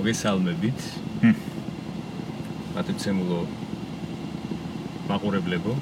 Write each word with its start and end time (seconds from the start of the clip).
მოგესალმებით. 0.00 0.80
მათემცემულო 2.72 3.40
მაყურებლებო. 5.10 5.74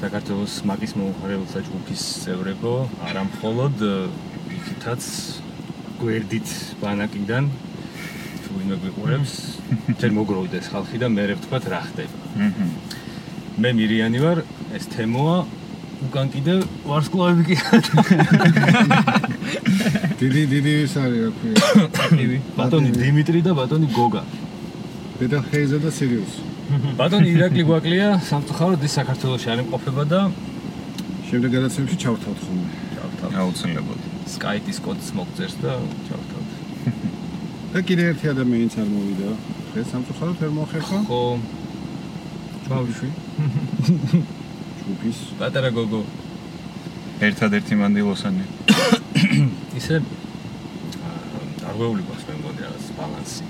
საქართველოს 0.00 0.54
მაგის 0.64 0.96
მომხარეულთა 0.96 1.60
ჯგუფის 1.66 2.02
წევრებო, 2.24 2.88
არა 3.04 3.22
მხოლოდ 3.28 3.76
იქითაც 4.56 5.02
გვერდით 6.00 6.48
ბანაკიდან 6.80 7.44
თუ 7.52 8.50
ვინმე 8.56 8.76
გვიყურებს, 8.84 9.32
თერ 10.00 10.10
მოგროვდეს 10.16 10.72
ხალხი 10.72 10.96
და 11.04 11.12
მე 11.12 11.28
ვთქვათ 11.36 11.64
რა 11.68 11.80
ხდება. 11.92 12.16
მე 13.60 13.68
მირიანი 13.76 14.18
ვარ, 14.24 14.38
ეს 14.72 14.88
თემოა 14.96 15.44
უკან 16.08 16.32
კიდე 16.32 16.64
ვარსკვლავები 16.88 17.44
კი 17.52 17.56
დიდი 20.24 20.42
დიდი 20.54 20.72
ის 20.84 20.92
არის 21.04 21.20
რა 21.24 21.30
ქვია. 21.36 21.56
პატივი 21.96 22.36
ბატონი 22.56 22.90
დიმიტრი 22.96 23.40
და 23.44 23.52
ბატონი 23.60 23.88
გოგა. 23.92 24.22
პედა 25.20 25.38
ხეიზა 25.48 25.78
და 25.84 25.90
სირიუსი 25.96 26.40
ბატონი 26.98 27.28
ირაკლი 27.36 27.62
გვაკლია 27.68 28.06
სამწუხაროდ 28.28 28.80
ის 28.88 28.92
საქართველოს 28.98 29.44
არ 29.52 29.58
იმყოფება 29.64 30.04
და 30.12 30.20
შემდეგ 31.28 31.50
გადაცემებში 31.56 31.96
ჩავთავთ 32.04 32.38
ხოლმე. 32.44 32.68
ჩავთავთ. 32.94 33.32
აუცილებლად. 33.42 34.00
სკაიპის 34.34 34.78
კოდს 34.86 35.08
მოგწერს 35.18 35.54
და 35.64 35.72
ჩავთავთ. 36.08 36.50
და 37.74 37.78
კიდე 37.86 38.02
ერთი 38.10 38.26
ადამიანიც 38.34 38.72
არ 38.80 38.88
მოვიდა 38.94 39.28
ხე 39.74 39.80
სამწუხაროდ 39.92 40.36
ვერ 40.40 40.50
მოხერხა 40.58 40.98
ხო. 41.10 41.20
ბავშვი 42.70 43.08
ჯგუფის. 44.78 45.18
პატარა 45.38 45.70
გოგო. 45.78 46.00
ერთადერთი 47.28 47.74
მანდილოსანი 47.82 48.44
ისე 49.78 49.98
არღვეული 51.68 52.02
გვაქვს 52.06 52.26
მე 52.28 52.34
მგონი 52.38 52.60
რაღაც 52.64 52.84
ბალანსი. 52.98 53.44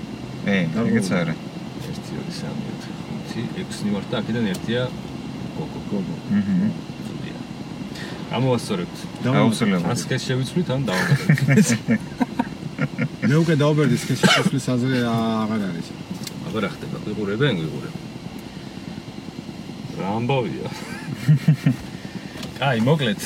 ე 0.49 0.55
ეგეც 0.81 1.07
არა 1.19 1.33
1 1.35 1.99
2 2.07 2.23
3 2.29 2.39
4 2.39 2.55
5 3.35 3.69
6 3.73 3.85
ნიმართ 3.85 4.07
და 4.11 4.15
აქედან 4.21 4.45
ერთია 4.53 4.83
გოგო 5.57 5.79
გოგო. 5.91 6.15
აჰა 6.37 6.55
ზუდია. 7.07 7.37
ამოვასწორებთ 8.37 8.97
აუცილებლად 9.41 9.91
ან 9.91 9.97
სკეჩ 10.03 10.21
შევიცვლით 10.29 10.67
ან 10.75 10.81
დავაგდოთ 10.89 11.69
მე 13.29 13.35
უკვე 13.41 13.55
დაუბერდი 13.61 13.97
სქესი 14.01 14.25
შეფლის 14.33 14.65
აზრი 14.73 14.97
აღარ 15.11 15.61
არის. 15.69 15.87
აბა 16.49 16.59
რა 16.65 16.69
ხდება 16.73 16.97
ვიყურებენ 17.05 17.53
ვიყურებ 17.61 17.93
რა 19.99 20.07
ამბავია? 20.19 20.67
აი 22.69 22.77
მოკლედ 22.87 23.21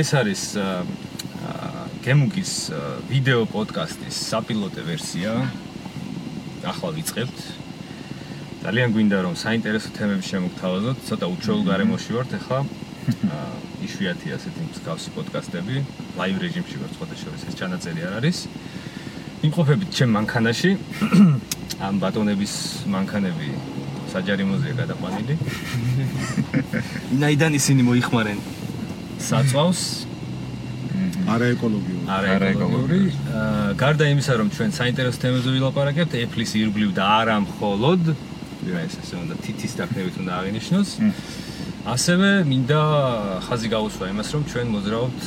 ეს 0.00 0.10
არის 0.20 0.42
გემუგის 2.08 2.52
ვიდეო 3.10 3.42
პოდკასტის 3.52 4.16
საპილოტე 4.30 4.80
ვერსია 4.86 5.32
ახლა 6.64 6.90
ვიწყებთ. 6.96 7.38
ძალიან 8.64 8.88
გვინდა 8.96 9.18
რომ 9.28 9.34
საინტერესო 9.36 9.92
თემები 9.92 10.24
შემოგთავაზოთ 10.24 11.02
ცოტა 11.04 11.26
უჩვეულ 11.34 11.62
გარემოში 11.68 12.10
ვართ 12.16 12.32
ახლა. 12.40 12.60
იშვიათი 13.84 14.28
ასეთი 14.36 14.62
მსგავსი 14.72 15.10
პოდკასტები. 15.18 15.76
ლაივ 16.16 16.36
რეჟიმში 16.48 16.76
ვარ 16.80 16.90
სხვა 16.96 17.06
შორის 17.12 17.42
ეს 17.44 17.54
ჩანაწერი 17.60 18.00
არ 18.08 18.14
არის. 18.24 18.38
იმყოფებით 19.44 19.90
ჩემ 19.92 20.10
მანქანაში. 20.16 20.70
ამ 21.76 21.94
ბატონების 22.00 22.54
მანქანები 22.88 23.48
საჯარიმოზეა 24.16 24.74
გადაყვანილი. 24.80 25.34
ნაიდან 27.20 27.52
ისინი 27.60 27.82
მოიხმარენ. 27.84 28.38
საწვავს 29.28 30.07
არა 31.34 31.46
ეკოლოგიური. 31.54 32.04
არა 32.08 32.46
ეკოლოგიური. 32.54 33.00
აა 33.38 33.72
გარდა 33.82 34.04
იმისა, 34.12 34.32
რომ 34.40 34.48
ჩვენ 34.56 34.70
საინტერესო 34.78 35.18
თემებზე 35.22 35.50
ვილაპარაკებთ, 35.56 36.12
Apple-ის 36.24 36.52
ირგვლივ 36.62 36.90
და 36.98 37.04
არა 37.20 37.36
მხოლოდ 37.46 38.02
ეს 38.68 38.94
ესე 39.00 39.16
უნდა 39.16 39.34
თითის 39.44 39.72
დაკნევით 39.80 40.14
უნდა 40.20 40.32
აღინიშნოს. 40.40 40.88
ასევე 41.88 42.28
მინდა 42.50 42.80
ხაზი 43.46 43.68
გაუსვა 43.72 44.06
იმას, 44.12 44.28
რომ 44.34 44.42
ჩვენ 44.50 44.66
მოძრაობთ 44.74 45.22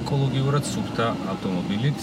ეკოლოგიურად 0.00 0.64
სუფთა 0.64 1.06
ავტომობილით. 1.32 2.00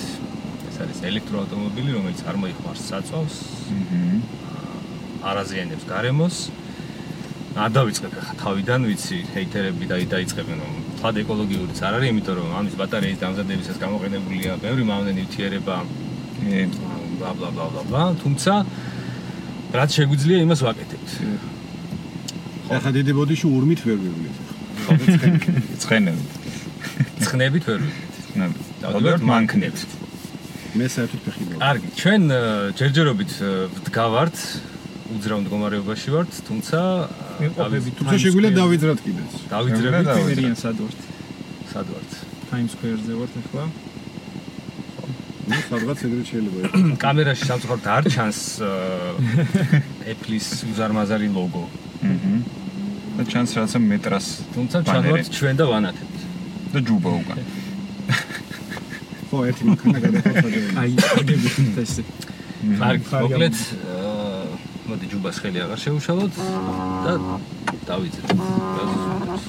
ეს 0.70 0.78
არის 0.84 0.98
ელექტროავტომობილი, 1.10 1.90
რომელიც 1.98 2.20
არ 2.30 2.36
მოიხმარს 2.42 2.82
საწვავს. 2.90 3.36
აჰა. 3.74 4.68
არაზიანებს 5.30 5.84
გარემოს. 5.90 6.36
არ 7.58 7.70
დავიწყებ 7.74 8.12
ახლა 8.22 8.34
თავიდან, 8.44 8.80
ვიცი, 8.86 9.18
ჰეითერები 9.34 9.86
და 9.90 9.96
დაიწყებენ 10.14 10.58
რომ 10.62 10.87
თვად 11.08 11.22
ეკოლოგიურიც 11.24 11.80
არ 11.88 11.94
არის, 11.98 12.10
იმიტომ 12.12 12.36
რომ 12.36 12.48
ამის 12.60 12.74
ბატარეის 12.76 13.20
დამზადებისას 13.22 13.78
გამოყენებულია 13.80 14.52
ბევრი 14.60 14.84
მავნე 14.84 15.12
ნივთიერება. 15.16 15.76
ბლა 17.18 17.32
ბლა 17.38 17.50
ბლა 17.56 17.66
ბლა 17.72 17.82
ბლა, 17.88 18.04
თუმცა 18.24 18.54
რაც 19.72 19.90
შეგვიძლია 19.96 20.38
იმას 20.44 20.60
ვაკეთებთ. 20.68 21.10
ახლა 22.76 22.92
დიდი 22.92 23.12
ბოდიში 23.16 23.48
ურმით 23.48 23.80
ვერ 23.88 23.98
ვივლით. 24.04 24.38
ცხენებით. 25.82 26.30
ცხნებით 27.24 27.64
ვერ 27.72 27.80
ვივლით. 27.88 28.14
ცხნებით. 28.28 28.66
დავდივართ 28.84 29.24
მანქნებს. 29.32 29.82
მე 30.76 30.86
საერთოდ 30.92 31.20
ფეხი 31.24 31.44
მოვიდა. 31.48 31.60
კარგი, 31.64 31.88
ჩვენ 31.96 32.22
ჯერჯერობით 32.76 33.32
ვდგავართ 33.80 34.36
უძრავ 35.16 35.38
მდგომარეობაში 35.48 36.10
ვართ, 36.12 36.32
თუმცა 36.52 36.80
ვიყოფებით 37.42 37.94
თუმცა 37.98 38.18
შეგვიძლია 38.24 38.54
დავიძრათ 38.58 39.00
კიდეც. 39.06 39.32
დავიძრებით 39.52 40.08
ვერიან 40.28 40.56
სად 40.58 40.78
ვართ? 40.82 41.00
სად 41.72 41.88
ვართ? 41.94 42.10
Times 42.52 42.72
Square-ზე 42.74 43.14
ვართ 43.20 43.34
ახლა. 43.42 43.64
ნუ 45.48 45.60
სადღაც 45.70 46.00
ეგრე 46.08 46.24
შეიძლება 46.30 46.58
იყოს. 46.68 46.98
კამერაში 47.06 47.44
სამწუხაროდ 47.50 47.86
არ 47.96 48.04
ჩანს 48.16 48.40
Apple-ის 50.12 50.48
უზარმაზარი 50.72 51.28
ლოგო. 51.38 51.66
აჰა. 52.04 52.34
და 53.18 53.24
ჩანს 53.32 53.50
რაღაცა 53.58 53.80
მეტრას. 53.92 54.28
თუმცა 54.56 54.78
ჩანვართ 54.90 55.28
ჩვენ 55.38 55.56
და 55.62 55.66
ვანათებთ. 55.72 56.18
და 56.74 56.80
ჯუბა 56.88 57.12
უკან. 57.22 57.38
ხო, 59.28 59.38
ერთი 59.50 59.64
მანქანა 59.68 60.00
გადახვეწა. 60.06 60.60
აი, 60.82 60.92
აგებით 61.20 61.56
ესე. 61.84 62.02
კარგი, 62.80 63.08
მოკლედ 63.12 63.56
მოდი 64.88 65.06
ჯუბას 65.12 65.38
ხელი 65.44 65.60
აღარ 65.68 65.80
შეუშალოთ 65.84 66.34
და 67.06 67.14
დავიძრეთ. 67.88 68.30
გაზუსტებს. 68.78 69.44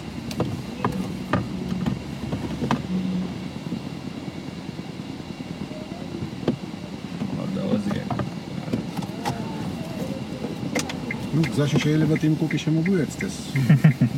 ნუ 11.39 11.43
გზაში 11.55 11.79
შეიძლება 11.85 12.15
ტიმ 12.19 12.35
კუკი 12.41 12.59
შემოგვიერთდეს. 12.65 13.35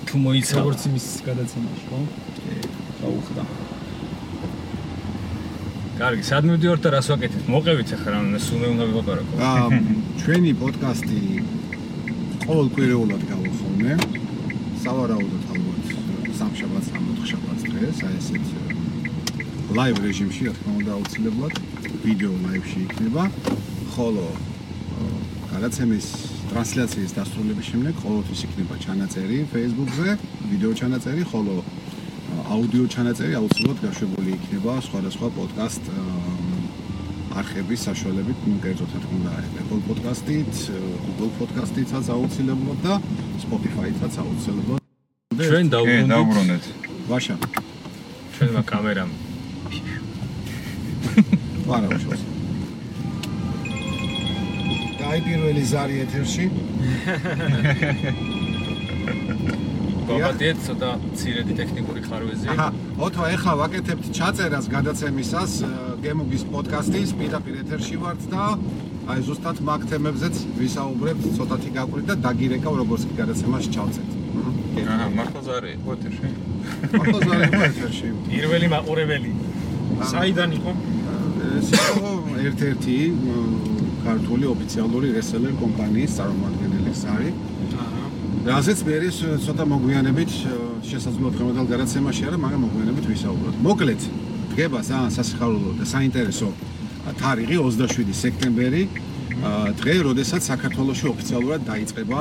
თუ 0.09 0.14
მოიცა 0.25 0.54
როგორც 0.56 0.80
იმის 0.88 1.06
გადაცემაში, 1.28 1.84
ხო? 1.91 1.98
კარგი, 6.00 6.22
სად 6.24 6.46
მივდივართ 6.48 6.80
და 6.80 6.90
რას 6.94 7.08
ვაკეთებთ? 7.12 7.48
მოყევით 7.52 7.90
ახლა 7.92 8.12
რა 8.14 8.38
სულ 8.40 8.60
მე 8.60 8.68
უნდა 8.72 8.84
ვიყარაკო. 8.88 9.34
აა 9.44 9.80
ჩვენი 10.20 10.52
პოდკასტი 10.60 11.18
ყოველკვირეულად 12.48 13.22
გავხოვნე. 13.30 13.92
სავარაუდოდ 14.80 15.44
ალბათ 15.52 15.84
სამშაბათს 16.40 16.88
ან 16.96 17.02
მოთხშაბათს 17.04 17.64
დღეს, 17.68 17.98
აი 18.08 18.14
ესეთ 18.20 18.46
ლაივ 19.76 19.96
რეჟიმში, 20.06 20.42
რა 20.48 20.52
თქმა 20.56 20.72
უნდა, 20.80 20.90
აუცილებლად 20.96 21.54
ვიდეო 22.04 22.32
ლაივში 22.48 22.78
იქნება. 22.86 23.22
ხოლო 23.92 24.26
გადაცემის 25.52 26.06
ტრანსლაციის 26.48 27.12
დასრულების 27.18 27.66
შემდეგ 27.70 27.94
ყოველთვის 28.00 28.40
იქნება 28.48 28.74
ჩანაწერი 28.84 29.38
Facebook-ზე, 29.52 30.10
ვიდეო 30.48 30.72
ჩანაწერი, 30.80 31.22
ხოლო 31.28 31.54
აუდიო 32.50 32.84
ჩანაწერი 32.90 33.36
აუცილებლად 33.38 33.78
გაშვებული 33.84 34.32
იქნება 34.34 34.72
სხვადასხვა 34.82 35.28
პოდკასტ 35.36 35.84
არხების 37.41 37.84
საშუალებით, 37.86 38.38
კერძოდ 38.64 38.91
რა 38.94 39.00
თქმა 39.04 39.18
უნდა, 39.20 39.32
Apple 39.62 39.82
Podcast-ით, 39.86 40.54
Google 41.04 41.30
Podcast-ითაც 41.38 42.10
აუცილებლად 42.10 42.78
და 42.82 42.94
Spotify-ითაც 43.44 44.18
აუცილებლად. 44.24 44.80
ჩვენ 45.38 45.66
დავუბრუნეთ. 46.10 46.64
ვაშა. 47.10 47.36
ჩვენმა 48.34 48.62
კამერამ. 48.66 49.10
არა, 51.76 51.88
უშავს. 51.94 52.22
დაი 54.98 55.18
პირველი 55.22 55.62
ზარი 55.70 55.96
ეთერში. 56.03 56.44
ბაბადიეთ 60.10 60.59
ცოტა 60.66 60.91
ცირედი 61.18 61.53
ტექნიკური 61.60 62.01
ხარვეზია. 62.09 62.51
აჰა, 62.54 62.68
ოთო 63.07 63.22
ეხლა 63.34 63.53
ვაკეთებთ 63.60 64.04
ჩაწერას 64.16 64.66
გადაცემისას 64.74 65.53
გემუგის 66.04 66.42
პოდკასტის 66.53 67.10
პირდაპირ 67.18 67.54
ეთერში 67.62 67.97
ვართ 68.03 68.22
და 68.33 68.42
აი 69.10 69.21
ზუსტად 69.27 69.59
მაგ 69.68 69.80
თემებზეც 69.91 70.36
ვისაუბრებთ 70.60 71.24
ცოტათი 71.36 71.71
გაკვირით 71.77 72.07
და 72.10 72.16
დაგირეკავ 72.27 72.74
როგორც 72.83 73.03
კი 73.09 73.15
გადაცემას 73.21 73.65
ჩავწეთ. 73.74 74.09
აჰა, 74.91 75.07
მართლა 75.18 75.41
ზარი, 75.48 75.72
ეთერში. 75.95 76.28
მართლა 76.95 77.18
ზარი 77.27 77.45
იყო 77.51 77.63
ეთერში. 77.71 78.09
პირველი 78.30 78.66
მაყურებელი. 78.74 79.30
საიდან 80.10 80.51
იყო? 80.59 80.72
ეს 81.60 81.68
იყო 81.77 82.10
ერთ-ერთი 82.47 82.97
ქართული 84.04 84.45
ოფიციალური 84.54 85.09
რესელერ 85.18 85.53
კომპანიის 85.63 86.13
წარმომადგენელი 86.18 86.92
არის. 87.15 87.49
რაზეც 88.41 88.81
მე 88.89 88.95
ეს 89.04 89.16
ცოტა 89.45 89.65
მოგვიანებით 89.69 90.31
შესაძლოა 90.89 91.31
დღევანდელ 91.37 91.66
გადაცემაში 91.72 92.22
არა, 92.25 92.39
მაგრამ 92.41 92.60
მოგვიანებით 92.65 93.04
ვისაუბროთ. 93.13 93.57
მოკლედ, 93.69 94.01
დგება 94.53 94.81
ძალიან 94.81 95.13
სასიხარულო 95.13 95.71
და 95.77 95.84
საინტერესო 95.84 96.48
თარიღი 97.21 97.57
27 97.60 98.16
სექტემბერი, 98.16 98.83
დღე, 99.81 99.95
როდესაც 100.09 100.42
საქართველოში 100.53 101.04
ოფიციალურად 101.13 101.60
დაიწყება 101.69 102.19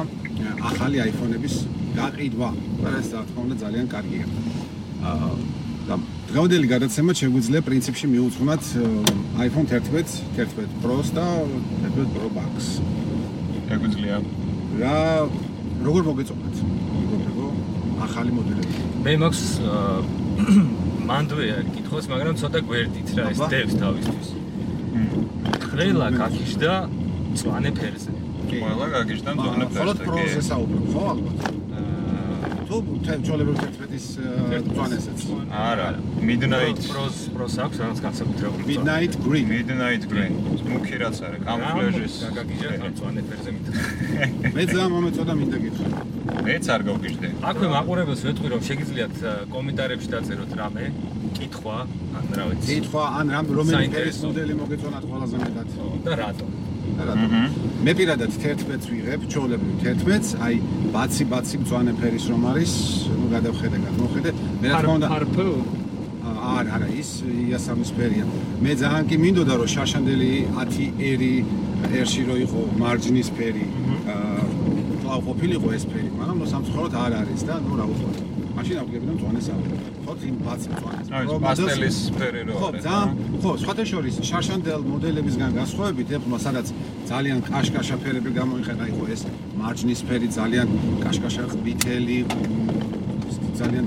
ახალი 0.69 0.97
iPhone-ების 1.07 1.55
გაყიდვა. 1.95 2.49
ეს 2.99 3.07
რა 3.15 3.21
თქმა 3.27 3.39
უნდა 3.47 3.55
ძალიან 3.63 3.85
კარგია. 3.87 4.25
და 5.89 5.95
დღევანდელი 6.29 6.67
გადაცემა 6.69 7.11
შეგვიძლია 7.15 7.61
პრინციპში 7.65 8.05
მიუძღვნათ 8.13 8.63
iPhone 9.47 9.67
11, 9.71 10.21
11 10.35 10.67
Pro-ს 10.83 11.09
და 11.15 11.25
11 11.87 12.11
Pro 12.13 12.27
Max. 12.35 12.83
შეგვიძლია 13.71 14.15
რა 14.79 14.99
როგორ 15.87 16.01
მოგეწონათ? 16.09 16.55
მეგობრებო, 16.99 17.45
ახალი 18.05 18.31
მოდელები. 18.37 18.73
მე 19.05 19.13
მაქვს 19.23 19.43
მანდვე 21.09 21.45
არის 21.57 21.69
კითხოს, 21.75 22.05
მაგრამ 22.11 22.35
ცოტა 22.41 22.59
გვერდით 22.69 23.09
რა 23.17 23.23
ეს 23.33 23.39
დევს 23.53 23.73
თავისთვის. 23.81 24.27
ყველა 25.69 26.07
გაქიშდა 26.19 26.73
მწვანე 27.33 27.71
ფერზე. 27.79 28.11
ყველა 28.49 28.85
გაგიჟდა 28.95 29.31
მძონე 29.37 29.65
ხოლოდ 29.73 29.97
Pro-ს 30.05 30.19
ფერსტაკი 30.19 30.41
ესაუბრებ, 30.41 30.85
ხო 30.93 31.01
ალბათ? 31.13 31.37
თუ 32.69 32.77
ჩვეულებრივ 33.25 33.55
11-ის 33.65 34.05
წვანესაც. 34.69 35.19
არა 35.49 35.87
midnight 36.21 36.79
პროს 36.91 37.17
პროს 37.33 37.55
აქვს 37.65 37.77
რაღაც 37.81 37.99
განსაკუთრებული. 38.05 38.63
Midnight 38.69 39.13
Green. 39.25 39.47
midnight 39.49 40.03
green 40.11 40.33
მუქი 40.69 40.95
რაც 41.01 41.17
არის 41.25 41.41
კამუფლაჟის 41.47 42.15
გაგიჟდა 42.37 42.69
მწვანე 42.93 43.21
ფერზე 43.29 43.51
მით. 43.55 43.65
მე 44.55 44.63
ძალიან 44.69 44.89
მომეწონა 44.93 45.33
მინდა 45.41 45.57
გითხრა. 45.65 45.89
მეც 46.45 46.65
არ 46.73 46.81
გავგიჟდე 46.89 47.27
აქვე 47.49 47.67
მაყურებელს 47.73 48.21
ვეთქვი 48.29 48.47
რომ 48.53 48.61
შეგიძლიათ 48.69 49.15
კომენტარებში 49.53 50.09
დაწეროთ 50.13 50.51
რამე, 50.61 50.85
კითხვა, 51.37 51.77
ან 52.17 52.25
რა 52.37 52.43
ვიცი. 52.49 52.67
კითხვა 52.69 53.03
ან 53.19 53.25
რამ 53.33 53.45
რომელი 53.59 53.87
ფერის 53.97 54.17
მოდელი 54.25 54.53
მოგეწონათ 54.61 55.03
ყველაზე 55.09 55.37
მეტად? 55.43 55.69
და 56.05 56.11
რატო? 56.21 56.45
და 56.99 57.03
რატომ? 57.09 57.35
მე 57.87 57.91
პირადად 57.95 58.31
11-ს 58.35 58.85
ვიღებ, 58.91 59.21
ჩოლებრივ 59.31 59.75
11-ს, 59.83 60.35
აი 60.45 60.55
ბაცი-ბაცი 60.95 61.55
მწვანე 61.63 61.93
ფერის 61.99 62.25
რომ 62.31 62.41
არის, 62.51 62.73
ნუ 63.19 63.27
გადავხედე, 63.35 63.77
გადმოხედე. 63.87 64.29
მე 64.59 64.67
რა 64.67 64.81
თქმა 64.83 64.95
უნდა 64.99 65.07
ფარფო 65.13 65.47
არა, 66.49 66.69
არა, 66.75 66.87
ის 66.99 67.09
იასამის 67.25 67.91
ფერია. 67.97 68.25
მე 68.63 68.71
ძალიან 68.81 69.05
კი 69.09 69.15
მინდოდა 69.23 69.53
რომ 69.59 69.69
შარშანდელი 69.75 70.31
10 70.59 70.87
ერი 71.11 71.33
ერში 71.99 72.21
რო 72.27 72.35
იყო 72.45 72.61
მარჯნის 72.81 73.29
ფერი. 73.37 73.65
აა 74.13 74.28
უნდა 75.19 75.27
ყოფილიყო 75.27 75.69
ეს 75.75 75.83
ფერი, 75.91 76.09
მაგრამ 76.15 76.37
ნუ 76.39 76.45
სამწუხაროდ 76.47 76.93
არ 76.95 77.13
არის 77.19 77.41
და 77.47 77.55
ნუ 77.59 77.73
რა 77.79 77.85
ვთქვა. 77.89 78.11
მაშინ 78.55 78.77
ავგებინო 78.81 79.13
მწვანეს 79.15 79.47
ავიღებ. 79.53 79.79
ხო, 80.05 80.13
იმ 80.29 80.35
ბაც 80.47 80.61
მწვანეს. 80.71 81.07
რა 81.11 81.17
ვიცი, 81.19 81.37
პასტელის 81.43 81.97
ფერი 82.15 82.41
რო 82.47 82.53
არის. 82.55 82.59
ხო, 82.59 82.69
ძალიან 82.87 83.09
ხო, 83.41 83.51
სხვათა 83.61 83.83
შორის 83.91 84.15
შარშანდელ 84.29 84.81
მოდელებისგან 84.91 85.51
განსხვავებით, 85.59 86.07
ეხლა 86.15 86.37
სადაც 86.45 86.67
ძალიან 87.11 87.39
კაშკაშა 87.49 87.95
ფერები 88.03 88.31
გამოიყენა, 88.39 88.83
იყო 88.93 89.03
ეს 89.13 89.21
მარჯნის 89.59 90.01
ფერი 90.07 90.27
ძალიან 90.39 90.67
კაშკაშა 91.03 91.43
ყვითელი 91.51 92.17
ძალიან 93.59 93.85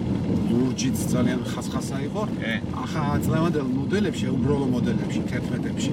ლურჯიც 0.52 0.96
ძალიან 1.14 1.40
ხასხასა 1.52 1.96
იყო. 2.08 2.22
ახლა 2.84 3.02
აწლევანდელ 3.16 3.66
მოდელებში, 3.78 4.26
უბრალო 4.36 4.66
მოდელებში, 4.74 5.20
11-ებში 5.32 5.92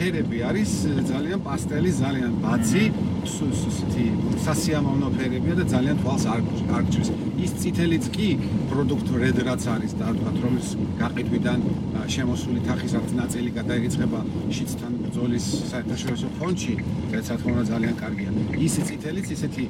ფერები 0.00 0.38
არის 0.50 0.70
ძალიან 1.12 1.38
პასტელი, 1.44 1.90
ძალიან 2.02 2.32
ბაცი, 2.44 2.84
სუ- 3.34 3.52
სუ- 3.60 3.70
ისეთი 3.70 4.04
სასიამოვნო 4.44 5.08
ფერებია 5.16 5.54
და 5.60 5.64
ძალიან 5.74 5.96
თვალს 6.02 6.24
არ 6.32 6.40
გჭირს. 6.88 7.10
ის 7.44 7.50
წითელიც 7.60 8.04
კი 8.16 8.28
პროდუქტ 8.70 9.08
რედ 9.22 9.38
რაც 9.48 9.62
არის 9.74 9.92
და 10.00 10.06
თქვა 10.16 10.30
რომ 10.44 10.54
ის 10.60 10.68
გაყიდვიდან 11.00 11.58
შემოსული 12.14 12.60
თახის 12.68 12.92
არც 12.98 13.10
ნაწილი 13.20 13.48
გადაირიცხება 13.58 14.20
შიცთან 14.56 14.92
ბრძოლის 15.04 15.44
საერთაშორისო 15.70 16.28
ფონდში, 16.38 16.74
რაც 17.12 17.26
რა 17.30 17.36
თქმა 17.40 17.50
უნდა 17.54 17.64
ძალიან 17.72 17.94
კარგია. 18.02 18.30
ის 18.66 18.74
წითელიც 18.88 19.26
ისეთი 19.36 19.64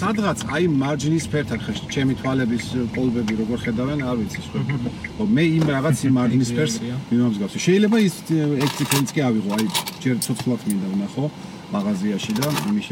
სადღაც 0.00 0.38
აი 0.56 0.64
მარჯნის 0.82 1.24
ფერთან 1.32 1.58
ხე 1.64 1.72
ჩემი 1.94 2.14
თვალების 2.20 2.64
კოლბები 2.96 3.34
როგორ 3.42 3.58
ხედავენ, 3.64 3.98
არ 4.10 4.16
ვიცი 4.20 4.40
ხო, 5.16 5.24
მე 5.36 5.44
იმ 5.58 5.64
რაღაც 5.76 5.96
იმ 6.06 6.12
მარჯნის 6.18 6.50
ფერს 6.56 6.74
მიმამსგავსე. 7.10 7.58
შეიძლება 7.66 7.96
ის 8.06 8.14
ეგ 8.64 8.70
წითელიც 9.06 9.14
კი 9.14 9.22
ავიღო, 9.22 9.50
აი 9.54 9.66
ჯერ 10.02 10.16
ცოცხლად 10.24 10.60
მინდა 10.66 10.88
ვნახო 10.94 11.24
მაღაზიაში 11.70 12.32
და 12.38 12.46
იმის 12.70 12.88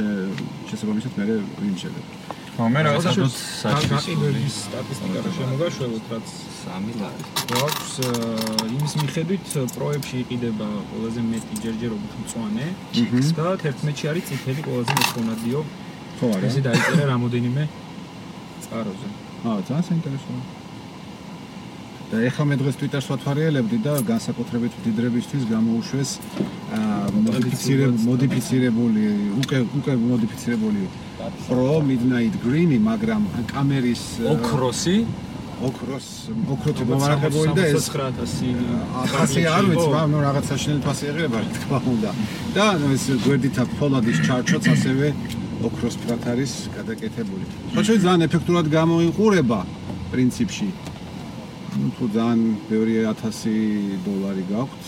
შესაბამისად 0.71 1.13
მე 1.19 1.25
ვიმშელებ. 1.59 2.07
ხო 2.55 2.65
მე 2.71 2.81
რაღაცა 2.87 3.11
საჭირო 3.35 3.95
გაყიდვების 3.99 4.55
სტატისტიკა 4.65 5.19
რა 5.25 5.31
შემოგაშვებოთ 5.39 6.05
რაც 6.15 6.27
სამი 6.63 6.93
ლარი. 7.03 7.23
გვაქვს 7.51 7.93
იმის 8.75 8.93
მიხედვით 9.03 9.47
პროებში 9.75 10.17
იყიდება 10.23 10.69
ყველაზე 10.91 11.21
მეტი 11.35 11.55
ჯერჯერობით 11.65 12.13
მწვანე 12.23 12.67
და 13.39 13.47
11-ში 13.59 14.05
არის 14.11 14.25
წითელი 14.31 14.61
ყველაზე 14.71 14.93
მოთხოვნადიო 14.99 15.61
ხო 16.19 16.27
არა? 16.35 16.47
ესე 16.47 16.61
დაიწერა 16.63 17.05
რამოდენიმე 17.11 17.63
წყაროზე 18.65 19.09
აა, 19.45 19.59
ძალიან 19.67 19.85
საინტერესოა. 19.91 20.64
და 22.15 22.23
ეხლა 22.31 22.45
მე 22.47 22.57
დღეს 22.63 22.77
Twitter-ს 22.79 23.07
ვათვალიერებდი 23.11 23.79
და 23.83 23.93
განსაკუთრებით 24.07 24.73
მდიდრებისთვის 24.79 25.45
გამოუშვეს 25.51 26.11
მოდიფიცირებული 27.27 28.07
მოდიფიცირებული 28.07 29.03
უკვე 29.43 29.59
უკვე 29.79 29.93
მოდიფიცირებული 29.99 30.83
Pro 31.49 31.81
Midnight 31.83 32.35
Green-ი, 32.45 32.79
მაგრამ 32.87 33.27
კამერის 33.51 34.03
ოქროსი 34.31 34.97
ოქროს 35.65 36.07
ოქროთი 36.55 36.85
მომარაგებული 36.91 37.51
და 37.59 37.67
ეს 37.73 37.87
99000 37.91 38.63
ახასი 39.03 39.43
არ 39.57 39.65
ვიცი, 39.71 39.89
მაგრამ 39.95 40.11
ნუ 40.15 40.19
რაღაც 40.27 40.45
საშინელი 40.53 40.83
ფასი 40.87 41.05
ეღება, 41.11 41.39
რა 41.43 41.49
თქმა 41.57 41.79
უნდა. 41.95 42.11
და 42.55 42.67
ეს 42.95 43.05
გვერდითა 43.27 43.65
ფოლადის 43.79 44.19
ჩარჩოც 44.27 44.65
ასევე 44.75 45.07
ოქროს 45.67 45.95
ფრათ 46.03 46.23
არის 46.33 46.53
გადაკეთებული. 46.79 47.45
ხო 47.75 47.81
შეიძლება 47.87 48.05
ძალიან 48.07 48.23
ეფექტურად 48.29 48.67
გამოიყურება 48.79 49.59
პრინციპში. 50.13 50.69
ნუ 51.81 51.89
თუ 51.97 52.05
ძალიან 52.15 52.41
ბევრი 52.71 52.93
1000 53.03 53.99
დოლარი 54.07 54.45
გაქვთ. 54.53 54.85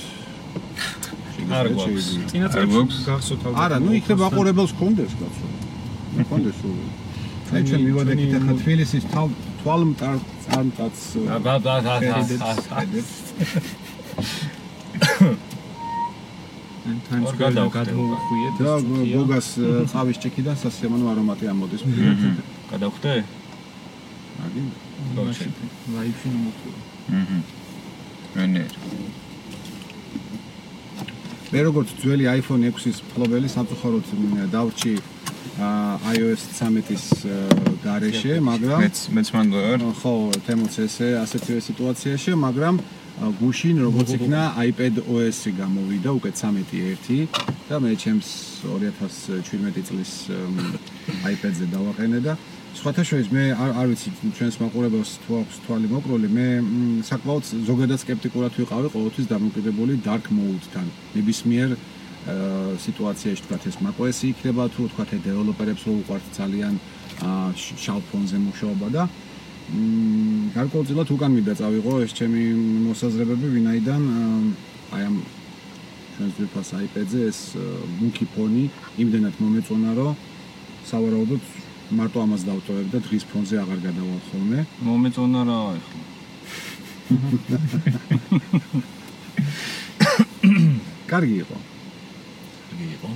არ 1.59 1.67
გვაქვს. 1.77 2.07
წინა 2.31 2.47
არ 2.47 2.53
წელს 2.55 2.71
გვაქვს? 2.75 2.99
გახსოვთ 3.09 3.43
ალბათ 3.47 3.61
არა, 3.65 3.77
ნუ 3.85 3.91
იქნებ 3.99 4.21
აყურებელს 4.29 4.73
კონდეს 4.81 5.13
კაცო. 5.21 5.47
კონდეს 6.31 6.57
სულ. 6.63 6.77
აი 7.55 7.63
ჩვენ 7.69 7.83
მივადექით 7.87 8.33
ახლა 8.39 8.53
თბილისის 8.63 9.05
თვალ 9.13 9.29
თვალმტარ 9.61 10.17
წარმტაც 10.47 10.97
აბა 11.37 11.53
აბა 11.59 11.75
ან 16.87 17.01
Times 17.07 17.27
ორ 17.27 17.35
Square-დან 17.35 17.67
გადავხდე. 17.67 17.79
გადმოუხვიეთ 17.79 18.55
და 18.63 18.73
გოგას 19.17 19.49
ყავის 19.93 20.19
ჭიქიდან 20.23 20.57
სასიამოვნო 20.63 21.07
არომატი 21.13 21.45
ამოდის. 21.51 21.83
გადავხდე? 22.71 23.13
აგინდა 24.45 24.77
ბავშვი 25.17 25.51
ლაიფში 25.97 26.29
მომწულა 26.37 26.79
აჰა 27.21 27.39
ვენერ 28.37 28.73
მე 31.53 31.61
როგორც 31.69 31.89
ძველი 32.03 32.25
iPhone 32.39 32.63
6-ის 32.69 32.99
მფლობელი 33.09 33.49
სამწუხაროდ 33.57 34.05
დავრჩი 34.55 34.95
iOS 35.57 36.43
13-ის 36.53 37.05
გარეშე, 37.81 38.33
მაგრამ 38.45 38.81
მეც 38.85 38.99
მეც 39.17 39.29
მანდო 39.33 39.57
ვარ. 39.65 39.81
ხო, 40.01 40.13
თემოც 40.45 40.75
ესე 40.85 41.09
ასეთივე 41.17 41.61
სიტუაციაში, 41.65 42.33
მაგრამ 42.45 42.75
გუშინ 43.41 43.77
როგორც 43.81 44.09
იქნა 44.21 44.41
iPad 44.69 44.95
OS-ი 45.09 45.51
გამოვიდა 45.57 46.11
უკვე 46.19 46.31
13.1 46.37 47.33
და 47.73 47.77
მე 47.81 47.93
ჩემს 47.97 48.29
2017 48.69 49.81
წლის 49.89 50.13
iPad-ზე 51.25 51.67
დავაყენე 51.73 52.21
და 52.21 52.37
სხვათა 52.77 53.03
შორის 53.09 53.29
მე 53.33 53.43
არ 53.57 53.71
არ 53.81 53.87
ვიცი 53.89 54.11
ჩვენს 54.37 54.57
მაყურებელს 54.61 55.11
თუ 55.25 55.31
აქვს 55.41 55.57
თვალი 55.65 55.89
მოკროლი 55.93 56.29
მე 56.37 56.47
საკმაოდ 57.09 57.45
ზოგადად 57.69 58.01
სკეპტიკურად 58.05 58.53
ვიყავი 58.61 58.89
ყოველთვის 58.93 59.27
დამოკიდებული 59.33 59.93
dark 60.05 60.29
mode-თან. 60.29 60.87
ნებისმიერ 61.17 61.71
სიტუაციაში 62.85 63.43
თქვათ 63.47 63.63
ეს 63.71 63.77
macOS 63.81 64.19
იქნება 64.29 64.65
თუ 64.77 64.83
თქვათ 64.93 65.11
ეს 65.17 65.21
დეველოპერებს 65.25 65.83
რო 65.89 65.93
უყვართ 66.03 66.25
ძალიან 66.37 66.75
შავ 67.57 68.01
ფონზე 68.13 68.39
მუშაობა 68.45 68.89
და 68.93 69.03
მ, 69.07 70.53
გარკვეულწილად 70.57 71.09
უკან 71.17 71.31
მინდა 71.33 71.55
წავიღო 71.61 71.95
ეს 72.05 72.13
ჩემი 72.19 72.43
მოსაზრებები 72.87 73.47
ვინაიდან 73.57 74.03
აი 74.95 75.03
ამ 75.09 75.17
ჩვენს 76.17 76.33
ძვირფას 76.37 76.69
iPad-ზე 76.85 77.21
ეს 77.31 77.41
მუქი 78.01 78.27
ფონი 78.37 78.65
იმდენად 79.01 79.35
მომეწონა 79.41 79.91
რომ 79.97 80.13
სავარაუდოდ 80.91 81.43
მარტო 81.95 82.19
ამას 82.27 82.43
დავტოვებ 82.47 82.89
და 82.91 82.99
დღის 83.07 83.25
ფონზე 83.31 83.57
აღარ 83.63 83.79
გადავალ 83.87 84.21
ხოლმე. 84.31 84.59
მომეწონა 84.87 85.41
რა 85.47 85.59
ეხლა 85.79 86.03
კარგი 91.11 91.37
იყო. 91.47 91.57
იგი 92.75 92.87
იყო. 92.97 93.11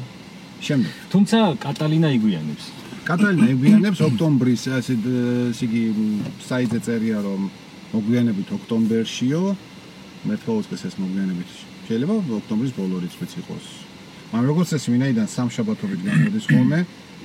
შემდეგ 0.61 0.93
თუმცა 1.11 1.39
კატალინა 1.65 2.09
იგვიანებს. 2.15 2.65
კატალინა 3.11 3.49
ებიანებს 3.57 4.01
ოქტომბრის 4.07 4.63
ასე 4.77 4.95
ესე 5.51 5.65
იგი 5.67 5.83
საიტზე 6.47 6.79
წერია 6.87 7.19
რომ 7.25 7.49
მოგვიანებით 7.91 8.49
ოქტომბერშიო 8.55 9.41
მეთქოლსკეს 10.31 10.83
ეს 10.89 10.95
მოგვიანებით 11.01 11.51
შეიძლება 11.89 12.15
ოქტომბრის 12.39 12.73
ბოლო 12.77 13.01
რიცხვიც 13.03 13.33
იყოს 13.41 13.67
მაგრამ 14.31 14.47
როგორც 14.53 14.71
ეს 14.79 14.85
ვინაიდან 14.93 15.27
სამშაბათობით 15.35 16.01
გამოდის 16.07 16.47
ხოლმე 16.53 16.79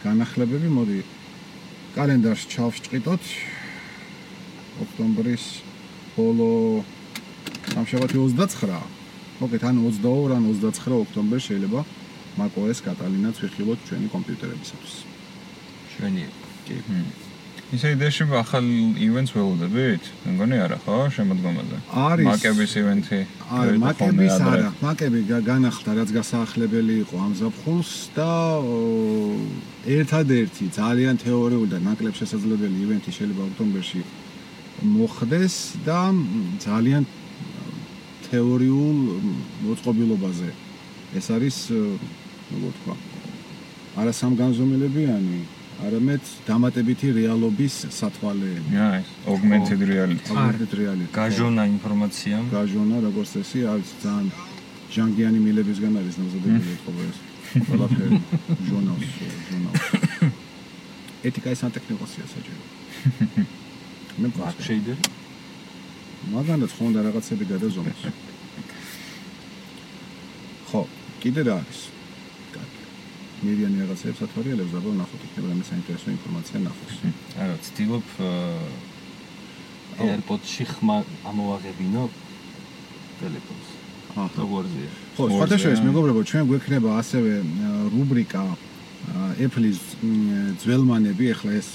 განახლებები 0.05 0.69
მოდი 0.77 0.97
კალენდარში 1.95 2.47
ჩავშჭიტოთ 2.51 3.27
ოქტომბრის 4.83 5.45
ბოლო 6.15 6.49
სამშაბათი 7.71 8.19
29 8.19 8.81
მოკეთ 9.39 9.63
ან 9.69 9.79
22 9.79 10.35
ან 10.35 10.43
29 10.51 10.99
ოქტომბერს 11.05 11.47
შეიძლება 11.47 11.85
macOS 12.35 12.83
კატალინაც 12.83 13.39
ვიხილოთ 13.43 13.79
ჩვენი 13.87 14.07
კომპიუტერებისათვის. 14.11 14.95
შვენი. 15.95 16.25
კი 16.67 16.75
ისე 17.73 17.95
იდეაში 17.95 18.25
ახალ 18.37 18.65
ივენტს 19.01 19.31
ველოდებით? 19.35 20.03
მეგონი 20.25 20.57
არა 20.65 20.77
ხო 20.85 20.95
შემოდგომაზე? 21.15 21.77
არის. 21.89 22.25
მაკების 22.29 22.71
ივენთი. 22.81 23.19
არა, 23.49 23.71
მაკების 23.85 24.35
არა, 24.51 24.69
მაკები 24.85 25.19
გა- 25.31 25.41
განახლდა, 25.49 25.91
რაც 25.99 26.09
გასაახლებელი 26.17 26.93
იყო 27.03 27.15
ამ 27.25 27.33
ზაფხულს 27.41 27.91
და 28.15 28.29
ერთადერთი 29.97 30.65
ძალიან 30.77 31.15
თეორიული 31.25 31.67
და 31.73 31.77
ნაკლებ 31.87 32.13
შესაძლებელი 32.21 32.75
ივენთი 32.85 33.11
შეიძლება 33.17 33.41
ოქტომბერში 33.49 34.01
მოხდეს 34.85 35.55
და 35.87 35.99
ძალიან 36.61 37.03
თეორიულ 38.29 38.97
მოწყობილობაზე. 39.65 40.49
ეს 41.17 41.25
არის 41.33 41.57
როგორ 42.53 42.71
თქვა? 42.77 42.95
არა 43.95 44.11
სამგანზომილებიანი, 44.21 45.39
არამედ 45.83 46.23
დამატებითი 46.47 47.07
რეალობის 47.19 47.75
სათვალეები. 47.91 48.71
აი, 48.89 49.03
augmented 49.27 49.81
reality. 49.91 50.31
აგვერდეთ 50.31 50.71
რეალიტეტი. 50.81 51.15
გაჟონა 51.19 51.63
ინფორმაცია. 51.75 52.35
გაჟონა 52.55 52.97
როგორც 53.07 53.29
წესი 53.35 53.59
არის 53.73 53.89
ძალიან 54.03 54.31
ჟანგიანი 54.95 55.39
მილებისგან 55.43 55.93
არის 55.99 56.15
ნაზადებული 56.21 56.69
ეთქობა 56.75 57.01
ეს 57.09 57.17
ყველაფერი 57.67 58.17
ჟურნალს 58.67 59.07
ჟურნალს 59.47 59.81
ეთიკა 61.29 61.49
ის 61.55 61.59
სანტექნიკოსია 61.63 62.25
საჭირო 62.33 62.61
მე 64.21 64.27
პრაქტიკა 64.35 64.67
შეიძლება 64.69 65.05
მაგანაც 66.35 66.71
ხონდა 66.77 66.99
რაღაცები 67.07 67.45
გადაზომოს 67.51 68.01
ხო 70.69 70.81
კიდე 71.25 71.41
რა 71.49 71.55
არის 71.61 71.79
მერიანი 73.45 73.77
რაღაცებს 73.81 74.19
ათვალიერებს 74.25 74.71
და 74.75 74.79
ნახოთ 75.01 75.21
იქნება 75.27 75.47
რამე 75.51 75.63
საინტერესო 75.69 76.07
ინფორმაცია 76.17 76.57
ნახოს 76.65 76.93
არა 77.39 77.53
ვცდილობ 77.61 78.05
AirPods-ში 79.95 80.65
ხმა 80.67 80.97
ამოვაღებინო 81.23 82.03
ტელეფონს. 83.19 83.67
აჰა. 84.15 84.27
როგორზეა? 84.43 84.89
ხო, 85.15 85.23
სხვათა 85.31 85.57
შორის 85.63 85.81
მეგობრებო, 85.87 86.21
ჩვენ 86.29 86.43
გვექნება 86.51 86.89
ასევე 86.99 87.31
რუბრიკა 87.95 88.43
Apple-ის 89.45 89.79
ძველმანები, 90.63 91.25
ახლა 91.35 91.51
ეს 91.61 91.69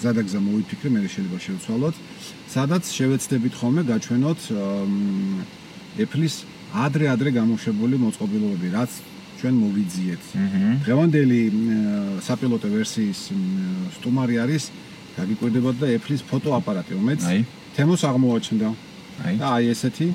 გზადაგზა 0.00 0.38
მოვიფიქრე, 0.42 0.88
მე 0.90 1.00
შეიძლება 1.06 1.38
შევცვალოთ, 1.46 1.96
სადაც 2.50 2.84
შევეცდებით 2.96 3.54
ხოლმე 3.60 3.82
გაჩვენოთ 3.92 4.40
Apple-ის 6.02 6.34
ადრე-ადრე 6.72 7.30
გამოშვებული 7.36 7.94
მოწყობილობები, 8.00 8.68
რაც 8.74 8.92
ჩვენ 9.42 9.54
მოვიძიეთ. 9.58 10.22
დღევანდელი 10.86 11.40
საპილოტო 12.22 12.68
ვერსიის 12.78 13.20
სტუმარი 13.98 14.34
არის 14.38 14.62
გაგიკვირდებათ 15.18 15.76
და 15.82 15.86
Apple-ის 15.98 16.22
ფოტოაპარატი, 16.30 16.90
რომელიც 16.94 17.22
თემოს 17.74 18.02
აღმოაჩნდა. 18.06 18.68
აი. 19.20 19.36
და 19.38 19.46
აი 19.56 19.64
ესეთი 19.72 20.06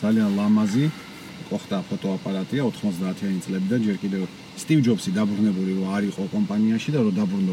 ძალიან 0.00 0.30
ლამაზი 0.38 0.86
ყოხტა 1.50 1.78
ფოტოაპარატია 1.88 2.62
90-იანი 2.66 3.40
წლებიდან 3.44 3.80
ჯერ 3.86 3.96
კიდევ 4.02 4.22
სტივ 4.56 4.78
ჯობსი 4.86 5.10
დაბრუნებული 5.18 5.72
რო 5.78 5.84
არ 5.96 6.02
იყო 6.10 6.22
კომპანიაში 6.32 6.90
და 6.96 7.00
რო 7.04 7.12
დაბრუნდა 7.20 7.52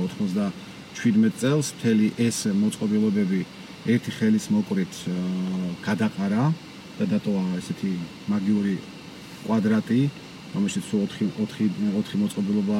97 0.97 1.29
წელს 1.41 1.67
მთელი 1.77 2.07
ეს 2.17 2.37
მოწყობილობები 2.61 3.41
ერთი 3.93 4.11
ხელის 4.17 4.45
მოკრით 4.55 4.93
გადაყარა 5.85 6.43
და 6.97 7.05
დატოვა 7.13 7.43
ესეთი 7.59 7.91
მაგიური 8.31 8.75
კვადრატი 9.45 10.01
რომელშიც 10.53 10.83
4 10.93 11.29
4 11.37 11.69
4 11.97 12.21
მოწყობილობა 12.21 12.79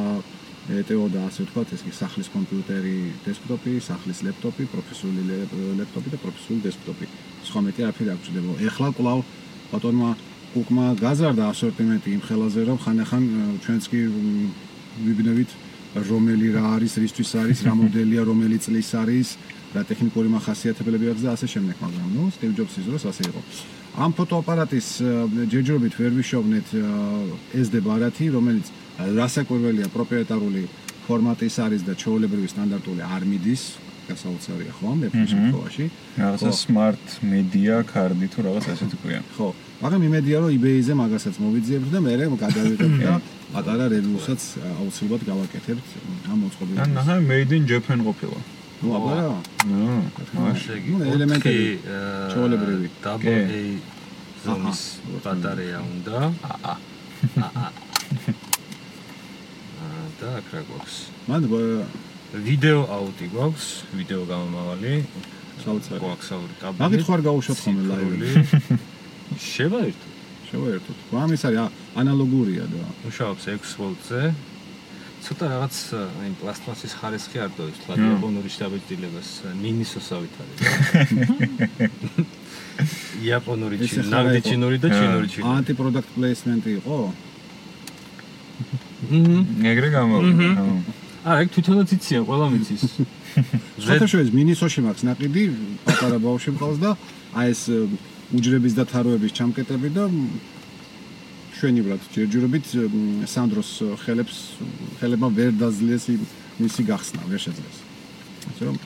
ეტეოდა 0.64 1.20
ასე 1.28 1.44
ვთქვათ 1.44 1.70
ეს 1.76 1.82
კი 1.84 1.92
სახლის 1.92 2.30
კომპიუტერი 2.32 2.96
დესკტოპი, 3.26 3.72
სახლის 3.84 4.20
ლეპტოპი, 4.24 4.64
პროფესიული 4.72 5.22
ლე- 5.28 5.48
ლეპტოპი 5.82 6.10
და 6.14 6.18
პროფესიული 6.24 6.62
დესკტოპი. 6.64 7.06
სხვა 7.48 7.60
მეტი 7.68 7.80
არაფერი 7.84 8.10
არ 8.14 8.20
გჭირდება. 8.24 8.52
ეხლა 8.68 8.88
კვლავ 8.96 9.20
ბატონმა 9.74 10.10
კუკმა 10.54 10.86
გაზარდა 11.04 11.44
ასორტიმენტი 11.52 12.10
იმ 12.16 12.22
ხელაზე 12.28 12.62
რომ 12.70 12.78
ხანახან 12.84 13.24
ა, 13.28 13.44
ჩვენც 13.64 13.84
კი 13.92 14.00
ვიბნევით 15.04 15.52
რომელი 15.94 16.48
რა 16.56 16.64
არის, 16.78 16.94
რისთვის 17.04 17.32
არის, 17.42 17.58
რა 17.68 17.74
მოდელია, 17.78 18.22
რომელი 18.26 18.58
წლის 18.66 18.90
არის, 18.98 19.28
რა 19.76 19.82
ტექნიკური 19.90 20.28
მახასიათებლები 20.32 21.06
აქვს 21.12 21.24
და 21.26 21.30
ასე 21.36 21.48
შემდეგ, 21.54 21.76
მაგრამ 21.86 22.08
ნუ 22.18 22.24
სტივ 22.34 22.52
ჯობსის 22.58 22.86
დროს 22.90 23.04
ასე 23.10 23.24
იყო. 23.30 23.42
ამ 23.94 24.12
ფოტოაპარატის 24.18 24.88
ჯერჯერობით 25.54 25.94
ვერ 26.02 26.14
ვიშოვნეთ 26.18 26.68
SD 27.54 27.76
ბარათი, 27.86 28.26
რომელიც 28.34 28.66
რასაკვირველია 28.98 29.88
პროპრიეტარული 29.94 30.64
ფორმატის 31.06 31.56
არის 31.62 31.82
და 31.86 31.94
ჩაოლებრივი 31.94 32.48
სტანდარტული 32.54 33.02
არ 33.06 33.24
მიდის, 33.30 33.62
გასაოცარია 34.10 34.72
ხო 34.78 34.86
ამ 34.94 35.00
შემთხვევაში. 35.14 35.86
რაღაცა 36.20 36.50
smart 36.64 37.06
media 37.22 37.76
card-ი 37.92 38.28
თუ 38.34 38.40
რაღაც 38.48 38.66
ასეთი 38.74 38.98
ქვია. 39.04 39.22
ხო, 39.38 39.48
მაგრამ 39.84 40.02
იმედია 40.10 40.38
რომ 40.42 40.50
eBay-ზე 40.58 40.94
მაგასაც 41.04 41.36
მოვიძიებთ 41.44 41.90
და 41.94 42.00
მე 42.04 42.14
გადავიღებ 42.44 42.94
და 43.04 43.14
პატარა 43.54 43.86
რევიუსაც 43.94 44.42
ა, 44.58 44.70
აუცილებლად 44.82 45.22
გავაკეთებთ 45.30 45.88
ამ 46.34 46.34
ან 46.34 46.38
მოწყობილებას. 46.44 46.94
ნახე 46.98 47.16
made 47.30 47.52
in 47.58 47.64
Japan 47.70 48.00
ყოფილა. 48.08 48.38
ნუ 48.84 48.90
აბა 49.00 49.12
რა. 49.16 49.28
ნუ, 49.64 51.04
ელემენტები, 51.08 51.68
კი. 51.80 51.88
A 51.88 52.00
ზომის 54.44 54.82
აჰა. 55.00 55.22
ბატარეა 55.24 55.80
უნდა. 55.88 56.18
აა. 56.52 56.74
აა, 57.48 57.70
და 60.20 60.28
აქ 60.40 60.48
რა 60.52 60.62
გვაქვს? 60.68 60.96
მან 61.32 61.42
ვიდეო 62.44 62.82
აუტი 62.92 63.26
გვაქვს, 63.32 63.68
ვიდეო 63.96 64.22
გამომავალი. 64.28 64.94
საოცარი. 65.64 66.00
გვაქვს 66.04 66.30
აური 66.36 66.56
კაბელი. 66.60 66.82
მაგით 66.84 67.04
ხარ 67.08 67.22
გაუშვათ 67.24 67.60
ხოლმე 67.64 67.84
live-ში. 67.88 68.32
შევა 69.54 69.80
ერთო. 69.88 70.08
შევაერთოთ. 70.50 70.98
მაგრამ 71.14 71.32
ის 71.34 71.44
არის 71.48 71.60
ანალოგურია 71.98 72.66
და 72.70 72.82
მუშაობს 73.06 73.44
6 73.48 73.78
ვოლტზე. 73.80 74.22
ცოტა 75.24 75.46
რაღაც 75.54 75.76
აი 75.96 76.30
პლასტმასის 76.42 76.94
ხარისხი 77.00 77.38
არ 77.44 77.52
დოის, 77.58 77.78
თლა 77.84 77.94
მმ. 77.96 78.04
იაპონური 78.12 78.50
შტაბეჭდილებას 78.52 79.30
მინისოსავით 79.64 80.34
არის. 80.44 80.60
იაპონური 83.24 83.76
ჩინური, 83.88 84.38
იყო. 84.38 84.48
ჩინური 84.48 84.78
და 84.84 84.88
აა, 84.92 84.98
ჩინური 85.00 85.28
ჩინური. 85.32 85.52
ანტი-პროდუქტ 85.54 86.10
პლეისმენტი 86.18 86.70
იყო? 86.84 86.98
მმ. 89.14 89.42
ეგრე 89.72 89.90
გამოვიდა. 89.96 90.50
არა, 91.24 91.40
ეგ 91.44 91.50
თვითონაც 91.56 91.90
იციან, 91.96 92.24
ყველა 92.28 92.46
მიცის. 92.54 92.84
შორის 94.12 94.30
მინისოში 94.36 94.80
მაქვს 94.86 95.04
ნაყიდი, 95.08 95.44
პატარა 95.88 96.18
ბავშვი 96.20 96.52
მყავს 96.56 96.78
და 96.84 96.92
აი 97.34 97.48
ეს 97.54 97.62
უჯრების 98.34 98.74
და 98.78 98.84
თაროების 98.92 99.32
ჩამკეტები 99.38 99.90
და 99.94 100.04
მ, 101.64 101.66
შვენივრად 101.66 102.02
ჯერჯერობით 102.12 102.66
სანდროს 103.24 103.72
ხელებს 104.04 104.60
ხელებმა 105.00 105.30
ვერ 105.32 105.52
დაძლეს 105.56 106.10
იმ- 106.12 106.28
მისი 106.60 106.84
გახსნა, 106.84 107.24
ვერ 107.32 107.40
შეძლეს. 107.40 107.78
ასე 108.52 108.64
რომ 108.68 108.78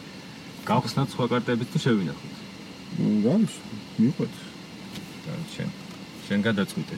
გავხსნათ 0.66 1.08
სხვა 1.10 1.26
კარტებით 1.28 1.68
თუ 1.74 1.80
შევინახოთ. 1.80 2.34
მ, 3.02 3.24
გავის 3.26 3.54
მიყვეთ. 4.00 4.34
შენ 5.58 5.70
შენ 6.30 6.40
გადაწყვიტე. 6.42 6.96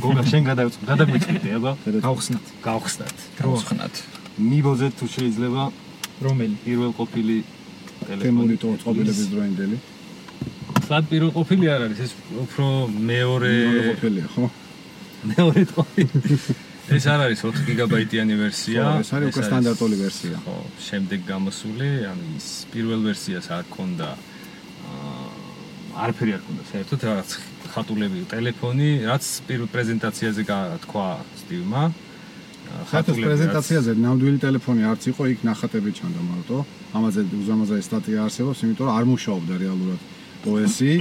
გოგა 0.00 0.22
შენ 0.22 0.42
გადაწყვიტე, 0.44 0.86
გადაგვიწყვიტე, 0.86 1.48
აბა. 1.52 1.76
გავხსნათ 2.06 2.46
გავხსნათ. 2.62 3.16
გავხსნათ. 3.42 3.94
მიბოძეთ 4.38 4.92
თუ 5.00 5.06
შეიძლება 5.06 5.70
რომელი 6.22 6.56
პირველ 6.64 6.92
ყოფილი 6.92 7.42
ტელეფონი. 8.06 8.56
ტოწყობილების 8.62 9.28
დროინდელი. 9.34 9.76
სად 10.88 11.04
პირველ 11.10 11.30
ყოფილი 11.34 11.66
არ 11.66 11.80
არის, 11.86 11.98
ეს 11.98 12.12
უფრო 12.44 12.86
მეორე 12.86 13.50
მეორე 13.66 13.94
ყოფილია, 13.94 14.26
ხო? 14.34 14.50
მეორე 15.32 15.62
ყოფილი. 15.74 16.18
ეს 16.86 17.04
არ 17.10 17.20
არის 17.26 17.38
4 17.42 17.66
გიგაბაიტიანი 17.66 18.34
ვერსია. 18.38 18.82
ეს 19.02 19.10
არის 19.16 19.28
უკვე 19.34 19.42
სტანდარტული 19.50 19.96
ვერსია. 20.04 20.36
ხო, 20.46 20.56
შემდეგ 20.88 21.20
გამოსული, 21.26 21.88
ანუ 22.10 22.24
ის 22.38 22.48
პირველ 22.70 23.00
ვერსიას 23.10 23.46
არ 23.50 23.64
ქონდა 23.74 24.08
აა 24.86 25.26
არაფერი 25.96 26.32
არ 26.36 26.42
ქონდა 26.46 26.62
საერთოდ 26.70 27.00
რაღაც 27.08 27.30
ხატულები, 27.72 28.20
ტელეფონი, 28.32 28.90
რაც 29.10 29.24
პირველ 29.48 29.68
პრეზენტაციაზე 29.74 30.42
გათქვა 30.50 31.08
სტივმა. 31.40 31.82
ხატოს 32.90 33.18
პრეზენტაციაზე 33.26 33.90
ნამდვილი 34.04 34.38
ტელეფონი 34.44 34.82
არც 34.92 35.02
იყო, 35.10 35.22
იქ 35.32 35.40
ნახატები 35.48 35.90
ჩანდა 35.96 36.20
მარტო. 36.30 36.58
ამაზე 36.96 37.20
უზამაზარი 37.42 37.82
სტატია 37.88 38.18
არსებობს, 38.26 38.58
იმიტომ 38.66 38.84
რომ 38.86 38.94
არ 38.98 39.04
მუშაობდა 39.10 39.54
რეალურად 39.64 40.00
OS-ი 40.46 40.92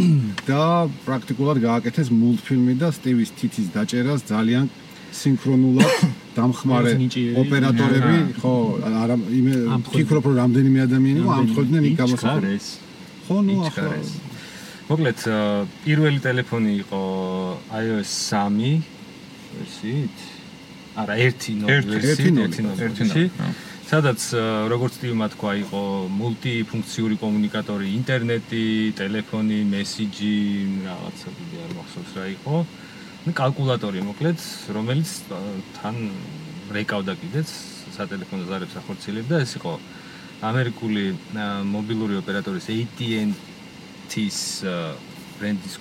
და 0.50 0.64
პრაქტიკულად 1.06 1.62
გააკეთეს 1.64 2.10
მულტფილმი 2.14 2.74
და 2.82 2.90
სტივის 2.96 3.32
თითის 3.40 3.68
დაჭერას 3.76 4.26
ძალიან 4.30 4.70
სინქრონულად 5.16 6.06
დამხმარე 6.38 6.94
ოპერატორები, 7.42 8.16
ხო, 8.42 8.54
არა 9.06 9.16
იმე 9.40 9.54
ფიქრობ 9.90 10.30
რომ 10.30 10.36
რამდენიმე 10.42 10.80
ადამიანი 10.88 11.20
იყო, 11.24 11.36
ამთხოვდნენ 11.40 11.90
იქ 11.90 11.96
გამოსახულებს. 12.02 12.68
ხო, 13.28 13.38
ნუ 13.48 13.56
ახლა 13.70 13.92
მოკლედ 14.86 15.22
პირველი 15.82 16.20
ტელეფონი 16.22 16.74
იყო 16.84 17.02
iOS 17.74 18.12
3 18.34 18.74
ვერსიით. 19.56 20.18
არა, 21.02 21.16
1 21.26 21.56
ნოლ 21.62 21.72
ერთი, 21.76 21.90
ვერსიით, 21.96 22.12
ერთი 22.12 22.30
ნოლი, 22.36 22.52
1 22.54 22.68
ნოლ 22.68 22.84
ერთი 22.86 23.02
ვერსიით. 23.06 23.40
სადაც 23.86 24.22
როგორც 24.66 24.98
ტივმა 24.98 25.28
თქვა, 25.30 25.52
იყო 25.62 25.82
მულტიფუნქციური 26.10 27.16
კომუნიკატორი, 27.22 27.86
ინტერნეტი, 28.02 28.66
ტელეფონი, 28.98 29.60
მესიჯი, 29.70 30.38
რაღაცა 30.90 31.30
კიდე 31.38 31.58
არ 31.66 31.72
მახსოვს 31.78 32.12
რა 32.18 32.26
იყო. 32.34 32.56
ну 33.26 33.32
კალკულატორი 33.34 34.02
მოკლედ, 34.10 34.40
რომელიც 34.74 35.10
თან 35.78 35.96
რეკავდა 36.74 37.14
კიდეც 37.14 37.50
სატელეფონო 37.94 38.46
ზარებს 38.50 38.76
ახორციელებდა, 38.82 39.36
ეს 39.46 39.52
იყო 39.62 39.74
ამერიკული 40.50 41.06
მობილური 41.70 42.18
ოპერატორის 42.22 42.66
AT&T-ს 42.74 44.40
აა, 44.66 44.94
ბრენდის 45.38 45.76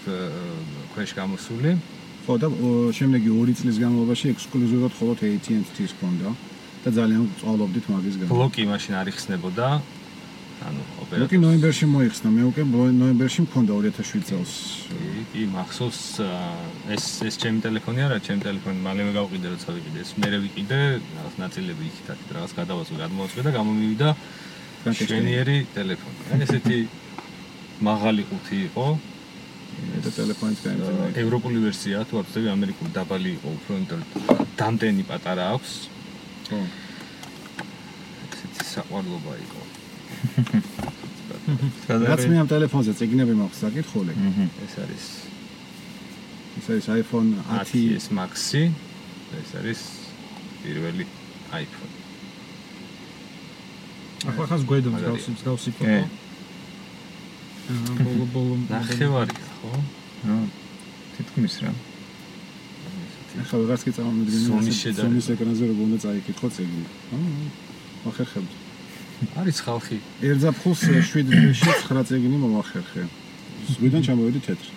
ქვეშ 0.93 1.11
გამოსული. 1.21 1.77
ხო 2.25 2.35
და 2.41 2.49
შემდეგი 2.97 3.29
2 3.33 3.61
წლის 3.61 3.77
განმავლობაში 3.81 4.33
ექსკლუზიურად 4.33 4.93
მხოლოდ 4.93 5.19
AT&T-ს 5.29 5.93
ჰქონდა 5.97 6.54
და 6.85 6.91
ძალიან 6.93 7.25
წვალობდით 7.41 7.87
მაგის 7.89 8.15
გამო. 8.21 8.29
ბლოკი 8.29 8.63
მაშინ 8.69 8.95
არ 9.01 9.09
იხსნებოდა. 9.13 9.69
ანუ 10.65 10.81
ოპერატორი 11.03 11.39
ნოემბერში 11.45 11.87
მოიხსნა, 11.93 12.29
მე 12.31 12.43
უკვე 12.49 12.63
ნოემბერში 12.97 13.41
მქონდა 13.45 13.73
2007 13.75 14.23
წელს. 14.29 14.53
კი, 15.33 15.43
მახსოვს 15.51 16.01
აა, 16.25 16.53
ეს 16.95 17.05
ეს 17.29 17.35
ჩემი 17.43 17.59
ტელეფონი 17.65 18.01
არა, 18.07 18.17
ჩემი 18.27 18.41
ტელეფონი 18.47 18.81
მალევე 18.87 19.11
გავყიდე, 19.19 19.47
როცა 19.55 19.69
ვიყიდე. 19.77 19.99
ეს 20.05 20.11
მე 20.21 20.29
ვიყიდე, 20.45 20.79
რაღაც 21.17 21.35
ნაწილები 21.45 21.83
იქით 21.91 22.09
აქ 22.15 22.21
რაღაც 22.37 22.53
გადავაწვე, 22.61 22.95
გადმოვაწვე 23.03 23.41
და 23.45 23.51
გამომივიდა 23.59 24.09
შვენიერი 24.85 25.57
ტელეფონი. 25.75 26.21
ან 26.33 26.39
ესეთი 26.47 26.79
მაღალი 27.89 28.23
ყუთი 28.31 28.57
იყო. 28.69 28.87
და 29.75 30.11
ტელეფონის 30.15 30.61
გაემძნა. 30.65 31.19
ევროპული 31.19 31.59
ვერსია 31.67 32.07
თუ 32.07 32.23
არ 32.23 32.25
ვწდები, 32.31 32.49
ამერიკული 32.57 32.91
დაბალი 32.95 33.31
იყო 33.37 33.49
უფრო, 33.59 33.71
იმიტომ 33.75 34.01
დამტენი 34.55 35.03
პატარა 35.11 35.45
აქვს. 35.55 35.73
ხო. 36.49 36.59
ესეთი 38.33 38.65
საყვარლობა 38.75 39.33
იყო. 39.45 39.61
რაც 42.09 42.23
მე 42.31 42.37
ამ 42.43 42.49
ტელეფონზე 42.53 42.93
წიგნები 42.99 43.35
მაქვს 43.41 43.59
საკითხული. 43.65 44.13
ეს 44.65 44.75
არის 44.85 45.05
ეს 46.59 46.67
არის 46.71 46.87
iPhone 47.01 47.31
10 47.51 47.97
10s 47.97 48.07
Max-ი. 48.19 48.63
ეს 49.41 49.51
არის 49.61 49.81
პირველი 50.63 51.05
iPhone. 51.63 51.95
ახლა 54.29 54.45
ხას 54.51 54.63
გვედობს 54.69 54.95
მაგარია. 54.95 55.11
გავსი 55.13 55.31
გავსი 55.45 55.71
კი. 55.77 55.85
ფოტო. 55.85 56.07
აა 57.65 58.05
ბოლო 58.05 58.25
ბოლო 58.35 58.55
ნახევარია, 58.69 59.47
ხო? 59.61 59.73
რა 60.29 60.37
თითქმის 61.17 61.55
რა 61.65 61.73
ახლა 63.43 63.57
ვიღაც 63.63 63.81
კი 63.87 63.91
წამომიდგენია 63.97 64.49
ზომის 64.49 64.77
შედარება. 64.85 65.03
ზომის 65.05 65.27
ეკრანზე 65.35 65.65
როგორ 65.71 65.85
უნდა 65.89 65.99
წაიკითხო 66.05 66.49
წიგნი. 66.55 66.85
აა 67.15 67.65
ახერხებთ. 68.11 68.53
არის 69.41 69.59
ხალხი. 69.65 69.99
ერთზაფხულს 70.29 70.81
7 70.85 71.23
დღეში 71.29 71.71
9 71.89 72.05
წიგნი 72.09 72.37
მომახერხე. 72.45 73.03
ზღვიდან 73.75 74.01
ჩამოვედი 74.07 74.41
თეთრი. 74.47 74.73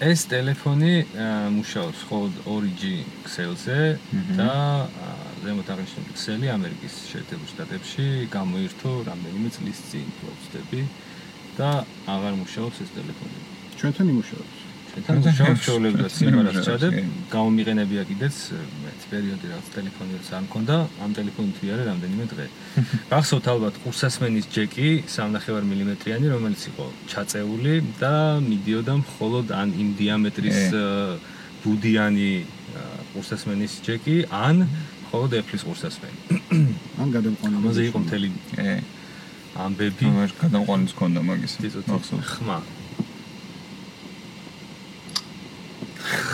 ეს 0.00 0.20
ტელეფონი 0.32 0.94
მუშაობს 1.52 1.98
მხოლოდ 2.04 2.32
2G 2.48 2.82
ქსელზე 3.28 3.78
და 4.40 4.52
ზემოთ 5.44 5.68
აღნიშნული 5.74 6.16
ქსელი 6.16 6.46
ამერიკის 6.56 6.94
შეერთებულ 7.12 7.46
შტატებში 7.52 8.06
გამოირთო 8.32 8.92
რამდენიმე 9.04 9.48
წლის 9.52 9.78
წინ, 9.92 10.06
ვცდები 10.24 10.80
და 11.60 11.70
აღარ 12.08 12.34
მუშაობს 12.40 12.76
ეს 12.84 12.90
ტელეფონი. 12.96 13.38
ჩვენთან 13.76 14.06
იმუშავებს. 14.14 14.63
მუშაობს 14.94 15.62
შეულებრივად 15.66 16.12
სიმღერას 16.14 16.58
ჩადებ, 16.64 16.94
გამომიყენებია 17.32 18.02
კიდეც 18.06 18.36
მეც 18.84 19.06
პერიოდი 19.10 19.50
რაღაც 19.50 19.68
ტელეფონი 19.74 20.18
რაც 20.18 20.28
არ 20.38 20.42
მქონდა, 20.46 20.76
ამ 21.02 21.10
ტელეფონით 21.18 21.56
ვიარე 21.64 21.84
რამდენიმე 21.90 22.24
დღე. 22.30 22.46
გახსოვთ 23.12 23.46
ალბათ 23.54 23.74
ყურსასმენის 23.82 24.46
ჯეკი 24.54 24.90
3.5 25.10 25.66
მმ-იანი, 25.70 26.26
რომელიც 26.34 26.62
იყო 26.70 26.86
ჩაწეული 27.10 27.74
და 27.98 28.14
მიდიოდა 28.38 28.94
მხოლოდ 29.02 29.46
ან 29.50 29.68
იმ 29.82 29.88
დიამეტრის 29.98 30.60
აა, 30.78 31.18
ბუდიანი 31.64 32.32
ყურსასმენის 33.14 33.72
ჯეკი, 33.86 34.16
ან 34.30 34.66
მხოლოდ 35.06 35.30
Apple-ის 35.40 35.62
ყურსასმენი. 35.66 36.18
ან 37.02 37.08
გადამყვანილი. 37.14 37.58
ამაზე 37.62 37.82
იყო 37.90 37.98
მთელი 38.04 38.28
ამბები. 39.54 40.06
ამერ 40.10 40.30
გადამყვანიც 40.42 40.92
ქონდა 40.98 41.20
მაგის 41.22 41.54
მახსოვს 41.86 42.26
ხმა. 42.34 42.58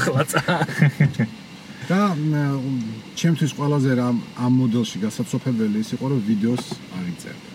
ხლაცა. 0.03 0.43
და 1.91 2.01
ჩემთვის 3.19 3.53
ყველაზე 3.59 3.91
რა 3.99 4.09
ამ 4.45 4.53
მოდელში 4.61 4.97
გასაცოფებელი 5.05 5.79
ის 5.85 5.91
იყო 5.97 6.05
რომ 6.11 6.21
ვიდეოს 6.29 6.65
არ 6.97 7.05
იწერდა. 7.13 7.51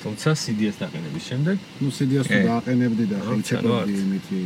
თუმცა 0.00 0.30
CD-ს 0.42 0.76
დაყენების 0.80 1.24
შემდეგ 1.30 1.56
ნუ 1.82 1.88
CD-ს 1.96 2.26
თუ 2.30 2.38
დააყენებდი 2.48 3.04
და 3.10 3.16
ანუ 3.20 3.42
იმითი 4.00 4.38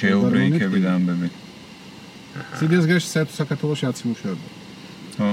ჯეილბრეიკები 0.00 0.78
და 0.84 0.90
ამბები 0.98 1.28
CD-ს 2.58 2.84
გაში 2.90 3.08
საერთოდ 3.14 3.36
საქართველოს 3.40 3.80
არც 3.88 3.98
იმუშავება. 4.04 4.48
ხო 5.16 5.30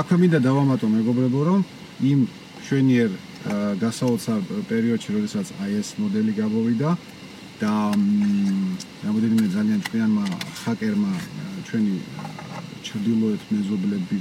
აქვე 0.00 0.16
მინდა 0.22 0.38
დავამატო 0.48 0.86
მეგობრებო 0.88 1.40
რომ 1.48 1.60
იმ 2.10 2.20
შვენიერ 2.66 3.10
გასაოცარ 3.82 4.40
პერიოდში 4.70 5.10
როდესაც 5.16 5.46
iOS 5.68 5.88
მოდელი 6.00 6.32
გამოვიდა 6.40 6.88
და 7.62 7.72
რამოდენიმე 9.06 9.46
ძალიან 9.54 9.80
ჭკვიანმა 9.86 10.24
ჰაკერმა 10.62 11.12
ჩვენი 11.66 11.94
ჩრდილოეთ 12.86 13.42
მეზობლები 13.54 14.18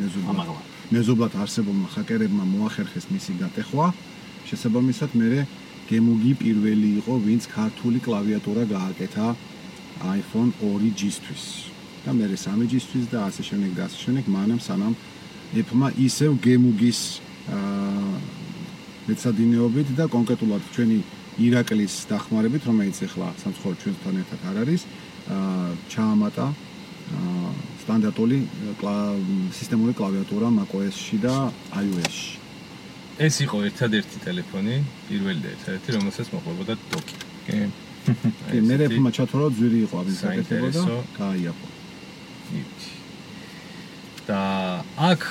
მეზობლად 0.00 0.48
მეზობლად 0.90 1.32
არსებულმა 1.44 1.88
ჰაკერებმა 1.94 2.44
მოახერხეს 2.54 3.06
მისი 3.14 3.32
გატეხვა. 3.40 3.86
შესაბამისად 4.48 5.10
მე 5.20 5.44
გემუგი 5.90 6.32
პირველი 6.42 6.90
იყო 7.00 7.14
ვინც 7.26 7.42
ქართული 7.52 7.98
კლავიატურა 8.06 8.64
გააკეთა 8.74 9.26
iPhone 10.16 10.50
2G-სთვის 10.62 11.44
და 12.04 12.10
მე 12.16 12.26
3G-სთვის 12.32 13.06
და 13.12 13.18
ასე 13.28 13.42
შემდეგ 13.50 13.72
და 13.78 13.82
ასე 13.90 13.98
შემდეგ 14.04 14.24
მანამ 14.36 14.60
სანამ 14.66 14.94
Apple-მა 15.60 15.88
ისევ 16.06 16.30
გემუგის 16.46 17.00
აა 17.50 18.14
მეცადინეობით 19.10 19.88
და 19.98 20.04
კონკრეტულად 20.14 20.62
ჩვენი 20.74 20.98
ირაკლის 21.46 21.94
დახმარებით 22.10 22.62
რომელიც 22.68 22.96
ახლა 23.06 23.28
სამცხარო 23.42 23.74
ჩვენთან 23.82 24.14
ერთად 24.22 24.40
არ 24.50 24.56
არის 24.64 24.82
აა 25.30 25.68
ჩაამატა 25.92 26.46
აა 26.50 27.50
სტანდარტული 27.82 28.38
კლა- 28.80 29.20
სისტემური 29.58 29.92
კლავიატურა 29.98 30.48
macOS-ში 30.58 31.16
და 31.24 31.34
iOS-ში. 31.82 32.36
ეს 33.20 33.34
იყო 33.44 33.56
ერთადერთი 33.68 34.16
ტელეფონი, 34.24 34.76
პირველი 35.08 35.40
და 35.44 35.48
ერთადერთი, 35.56 35.88
რომელსაც 35.96 36.26
მოყვებოდა 36.34 36.72
დოკი. 36.92 37.16
კი 37.46 37.58
კი, 38.50 38.58
მე 38.68 38.74
რეფმა 38.80 39.10
ჩათვალა 39.12 39.48
ძვირი 39.56 39.78
იყო 39.86 39.94
ამის 40.00 40.16
საკეთება 40.24 40.68
და 40.72 40.72
საინტერესო. 40.72 40.96
გაიაფო. 41.20 41.68
იცი. 42.60 42.90
და 44.28 44.40
აქ 45.10 45.22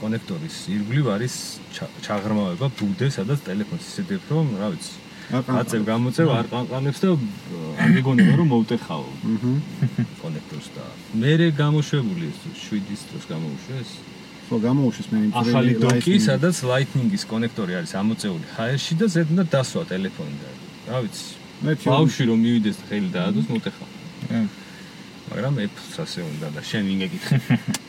კონექტორის 0.00 0.56
ირგვლივ 0.74 1.06
არის 1.14 1.34
ჩა- 1.74 1.92
ჩაღრმავება 2.06 2.66
ბუდე, 2.78 3.06
სადაც 3.16 3.38
ტელეფონს 3.48 3.84
ისედებ 3.90 4.22
რომ, 4.32 4.46
რა 4.60 4.68
ვიცი, 4.72 4.94
აწევ 5.28 5.82
გამოწევ 5.84 6.28
არ 6.38 6.46
ყანყალებს 6.52 6.98
და 7.04 7.08
არ 7.82 7.88
მეგონება 7.96 8.32
რომ 8.40 8.48
მოუტეხავ 8.52 9.02
აჰა. 9.08 9.52
კონექტორს 10.22 10.68
და 10.76 10.84
მე 11.20 11.32
გამოშვებული 11.62 12.24
ეს 12.32 12.38
7-ის 12.64 13.02
დროს 13.10 13.24
გამოუშვეს. 13.32 13.90
ხო, 14.48 14.56
გამოუშვეს 14.64 15.08
მე 15.12 15.18
იმ 15.28 15.32
ახალი 15.36 15.72
დოკი, 15.84 16.14
სადაც 16.24 16.56
Lightning-ის 16.64 17.24
კონექტორი 17.28 17.72
არის 17.78 17.92
ამოწეული 18.00 18.46
ჰაერში 18.56 18.94
და 19.00 19.06
ზედ 19.12 19.28
უნდა 19.36 19.44
დასვა 19.52 19.82
ტელეფონი 19.92 20.36
და 20.40 20.48
რა 20.88 20.98
ვიცი. 21.04 21.26
მე 21.64 21.72
ბავშვი 21.84 22.22
რომ 22.30 22.38
მივიდეს 22.46 22.78
ხელი 22.88 23.08
დაადოს, 23.12 23.46
მოუტეხავ. 23.52 23.88
კი 24.28 24.40
მაგრამ 25.28 25.54
Apple-ს 25.60 25.94
ასე 26.04 26.20
უნდა 26.24 26.48
და 26.56 26.60
შენ 26.64 26.82
ვინ 26.88 26.98
გეკითხე? 27.04 27.36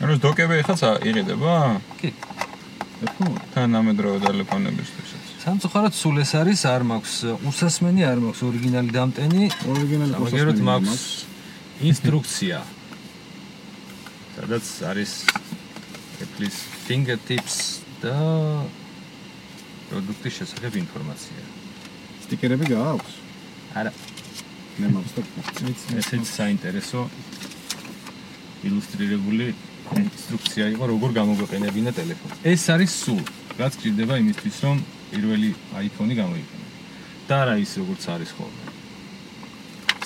ანუ 0.00 0.16
ეს 0.16 0.20
დოკები 0.24 0.62
ხაცა 0.64 0.90
იყიდება? 1.04 1.54
კი. 2.00 2.10
ეთქო 3.04 3.26
თანამედროვე 3.54 4.18
ტელეფონებისთვისაც. 4.24 5.20
სამწუხაროდ 5.40 5.94
სულ 5.96 6.16
ეს 6.20 6.32
არის 6.36 6.62
არ 6.68 6.82
მაქვს 6.84 7.14
უსასმენი 7.48 8.02
არ 8.04 8.18
მაქვს 8.24 8.40
ორიგინალი 8.44 8.90
დამტენი 8.92 9.44
ორიგინალი 9.72 10.12
კოსმოსმენი 10.20 10.64
მაქვს 10.68 11.04
ინსტრუქცია 11.90 12.58
სადაც 14.36 14.66
არის 14.90 15.12
Apple's 16.20 16.58
fingertips 16.84 17.56
და 18.04 18.16
პროდუქტის 19.88 20.36
შესახებ 20.40 20.76
ინფორმაცია 20.84 21.40
სტიკერები 22.28 22.68
გააქვს? 22.74 23.14
არა 23.80 23.92
მე 24.76 24.92
მაქვს 24.92 25.12
და 25.16 25.22
ესეც 26.04 26.24
საინტერესო 26.36 27.08
ილუსტრირებული 28.68 29.48
ინსტრუქცია 29.98 30.64
იყო 30.74 30.84
როგორ 30.94 31.10
გამოგვეყენებინა 31.20 31.90
ტელეფონი. 31.98 32.34
ეს 32.44 32.62
არის 32.74 32.90
სულ, 33.02 33.22
რაც 33.60 33.72
გჭირდება 33.78 34.14
იმისთვის, 34.22 34.56
რომ 34.64 34.76
პირველი 35.10 35.50
iPhone-ი 35.86 36.14
გამოიყენო. 36.22 36.66
და 37.28 37.34
არა 37.42 37.54
ის 37.62 37.70
როგორც 37.80 38.02
არის 38.14 38.30
ხოლმე. 38.36 38.62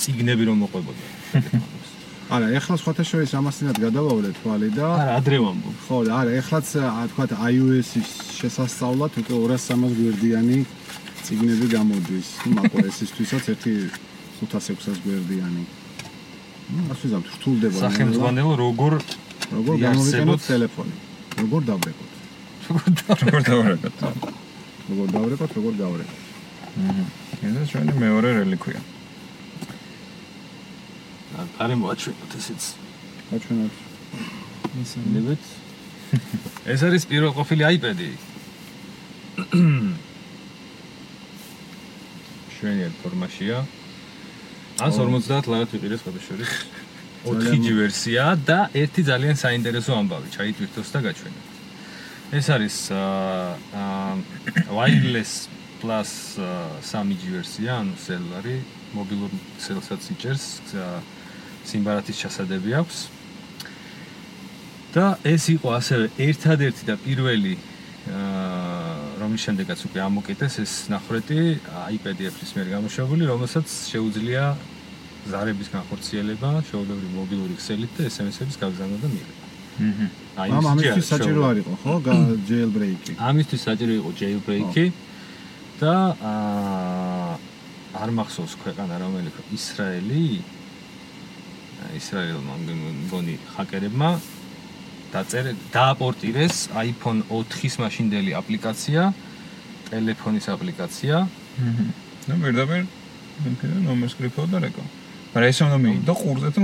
ციგნები 0.00 0.44
რომ 0.48 0.56
მოყვებოდა 0.64 1.04
არა, 2.34 2.46
ეხლა 2.56 2.74
სხვათა 2.80 3.04
შორის 3.04 3.30
ამასთანაც 3.36 3.76
გადავავლე 3.84 4.30
თვალი 4.40 4.68
და 4.72 4.86
არა, 4.96 5.12
ადრე 5.20 5.38
ვამბობ. 5.44 5.76
ხო, 5.84 5.96
არა, 6.08 6.30
ეხლაც 6.40 6.66
ა, 6.80 7.04
თქვათ 7.12 7.30
iOS-ის 7.52 8.10
შესასწავლად 8.40 9.12
უკვე 9.20 9.36
200-300 9.44 9.92
გვერდიანი 10.00 10.58
ციგნები 11.24 11.66
გამოდის. 11.76 12.28
macOS-ისთვისაც 12.56 13.44
ერთი 13.52 13.74
500-600 14.40 15.04
გვერდიანი. 15.04 15.64
ასე 16.92 17.06
ზამთ 17.12 17.28
რთულდება. 17.36 17.76
სახელმძღვანელო 17.84 18.52
როგორ 18.56 18.92
როგორ 19.54 19.74
გამოვიყენოთ 19.84 20.40
ტელეფონი? 20.48 20.96
როგორ 21.40 21.62
დავრეკოთ? 21.70 22.10
როგორ 22.64 23.42
დავარეკოთ? 23.48 23.98
როგორ 24.90 25.08
დავრეკოთ, 25.14 25.50
როგორ 25.58 25.74
გავრეკოთ? 25.82 26.20
ეს 27.44 27.68
ჩვენი 27.70 27.92
მეორე 28.02 28.28
რელიკვია. 28.40 28.80
არე 31.62 31.74
მოაჩვენოთ 31.78 32.32
ესეც. 32.38 32.62
აჩვენოთ. 33.34 33.74
ნებეთ. 35.14 35.42
ეს 36.72 36.80
არის 36.86 37.04
პირველყოფილი 37.10 37.62
iPad-ი. 37.74 38.10
შვენიერ 42.54 42.92
ფორმაშია. 43.02 43.58
150 44.82 45.46
ლარად 45.52 45.68
ვიყიდე 45.74 45.96
სხვა 46.02 46.10
შორის. 46.26 46.50
4G 47.24 47.72
ვერსია 47.80 48.36
და 48.44 48.68
ერთი 48.76 49.02
ძალიან 49.08 49.36
საინტერესო 49.40 49.96
ამბავი 49.96 50.28
ჩაიტვირთოს 50.36 50.88
და 50.92 51.00
გაჩვენოთ. 51.08 51.46
ეს 52.38 52.46
არის 52.54 52.76
აა 52.92 54.12
wireless 54.76 55.32
plus 55.80 56.10
3G 56.84 57.22
ვერსია, 57.36 57.80
ანუ 57.80 57.94
სელულარი, 57.96 58.56
მობილურ 58.96 59.32
სელსაც 59.60 60.02
იჭერს, 60.14 60.46
სიმბარათის 61.64 62.16
ჩასადები 62.22 62.70
აქვს. 62.80 62.98
და 64.94 65.18
ეს 65.26 65.50
იყო 65.50 65.68
ასევე 65.74 66.06
ერთადერთი 66.22 66.82
და 66.86 66.94
პირველი 67.02 67.54
აა 68.14 68.84
რომლის 69.18 69.42
შემდეგაც 69.46 69.80
უკვე 69.88 70.00
ამოკეთეს 70.06 70.54
ეს 70.62 70.72
ნახრეტი 70.92 71.40
iPad 71.98 72.18
Air-ის 72.22 72.50
მიერ 72.54 72.68
გამოშვებული, 72.78 73.26
რომელსაც 73.26 73.66
შეუძლია 73.90 74.44
ზარების 75.30 75.68
განხორციელება, 75.74 76.50
შეუძლებელი 76.68 77.10
მობილური 77.14 77.54
ქსელით 77.60 77.92
და 77.96 78.02
SMS-ების 78.10 78.56
გაგზავნა 78.62 78.98
და 79.02 79.08
მიღება. 79.14 79.44
აჰა. 79.74 80.06
აი 80.42 80.48
ამ 80.50 80.62
ეს 80.62 80.68
ამისთვის 80.72 81.06
საჭირო 81.12 81.40
არ 81.50 81.56
იყო, 81.62 81.72
ხო? 81.82 81.94
jailbreak-ი. 82.50 83.12
ამისთვის 83.28 83.60
საჭირო 83.68 83.92
იყო 84.00 84.10
jailbreak-ი 84.20 84.86
და 85.80 85.94
აა 86.30 87.32
არ 87.94 88.10
მახსოვს 88.18 88.54
ქვეყანა 88.62 88.94
რომელი 88.98 89.30
ხო 89.34 89.42
ისრაელი 89.54 90.22
ისრაელმა 91.94 92.54
მგონი 93.06 93.34
ჰაკერებმა 93.54 94.10
დაწერე 95.14 95.52
დააპორტირეს 95.74 96.56
iPhone 96.74 97.22
4-ის 97.30 97.78
მაშინდელი 97.82 98.34
აპლიკაცია 98.40 99.02
ტელეფონის 99.90 100.46
აპლიკაცია 100.54 101.16
აჰა. 101.22 101.86
ნუ 102.28 102.34
პირდაპირ 102.42 102.82
მეკენა 103.44 103.78
ნომერს 103.86 104.14
კრიფტო 104.18 104.46
და 104.50 104.58
რეკო. 104.66 104.84
მაგრამ 105.34 105.50
ეს 105.50 105.58
უნდა 105.66 105.78
მიიდო 105.82 106.14
ყურზე 106.14 106.48
თუ 106.54 106.60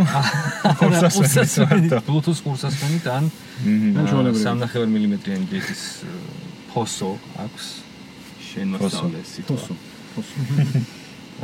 ყურსასმენით 0.78 1.92
Bluetooth 2.06 2.40
ყურსასმენით 2.46 3.04
ან 3.10 3.24
ან 3.98 4.04
ჩვეულებრივი. 4.06 4.44
3.5 4.46 4.86
მმ-იანი 4.94 5.46
ჯეთის 5.50 5.82
ფოსო 6.70 7.10
აქვს. 7.44 7.66
შენ 8.46 8.66
მოსწავლეს 8.78 9.30
ფოსო. 9.50 9.74
ფოსო. 10.14 10.38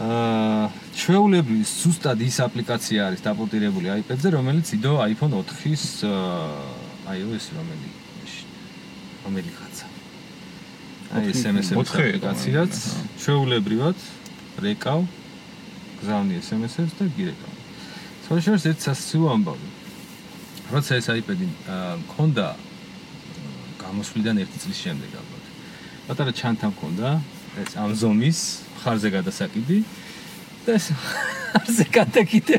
აა 0.07 0.71
ჩვეულებრივი 1.03 1.65
ზუსტად 1.67 2.19
ის 2.23 2.37
აპლიკაცია 2.47 3.01
არის 3.11 3.21
დაპორტირებული 3.27 3.91
iPad-ზე, 4.07 4.29
რომელიც 4.39 4.67
იდო 4.79 4.93
iPhone 5.11 5.35
4-ის 5.35 5.85
აა, 6.07 7.19
iOS 7.19 7.45
რომელი? 7.59 7.91
რომელი 9.27 9.51
ხაცა. 9.59 9.87
აი 11.11 11.31
იყო, 11.35 11.83
აპლიკაციაც. 11.91 12.75
ჩვეულებრივად 13.19 13.99
რეკავ 14.63 15.01
გზავნი 16.01 16.35
SMS-ებს 16.41 16.93
და 16.99 17.05
გირეკავ. 17.17 17.53
სხვა 18.27 18.37
შორის 18.47 18.65
ერთ 18.71 18.81
სასწაულო 18.87 19.29
ამბავი. 19.37 19.69
როცა 20.67 20.93
ეს 20.99 21.07
iPad-ი 21.15 21.47
მქონდა 22.03 22.47
გამოსვლიდან 23.83 24.37
1 24.43 24.63
წლის 24.63 24.79
შემდეგ 24.83 25.11
ალბათ. 25.21 25.45
პატარა 26.07 26.33
ჩანთა 26.35 26.67
მქონდა 26.75 27.09
ეს 27.63 27.71
ამ 27.79 27.91
ზომის 27.95 28.39
ხარზე 28.83 29.09
გადასაკიდი 29.17 29.79
და 30.67 30.71
ეს 30.79 30.87
ხარზე 30.91 31.85
გადაკიდე. 31.99 32.57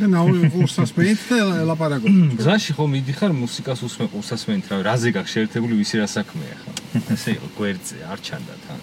და 0.00 0.06
ნაუ 0.08 0.48
ყურსასმენით 0.52 1.20
და 1.28 1.64
ლაპარაკობ. 1.68 2.08
გზაში 2.40 2.72
ხომ 2.76 2.88
მიდიხარ 2.96 3.32
მუსიკას 3.36 3.80
უსმენ 3.86 4.08
ყურსასმენით, 4.12 4.66
რა 4.72 4.76
რაზე 4.88 5.08
გაქვს 5.12 5.32
შეერთებული 5.36 5.74
ვისი 5.76 6.00
რა 6.00 6.08
საქმეა 6.08 6.56
ხა. 6.60 6.72
ესე 7.12 7.30
იყო 7.36 7.48
გვერდზე, 7.56 7.96
არ 8.08 8.18
ჩანდა 8.24 8.54
თან. 8.64 8.80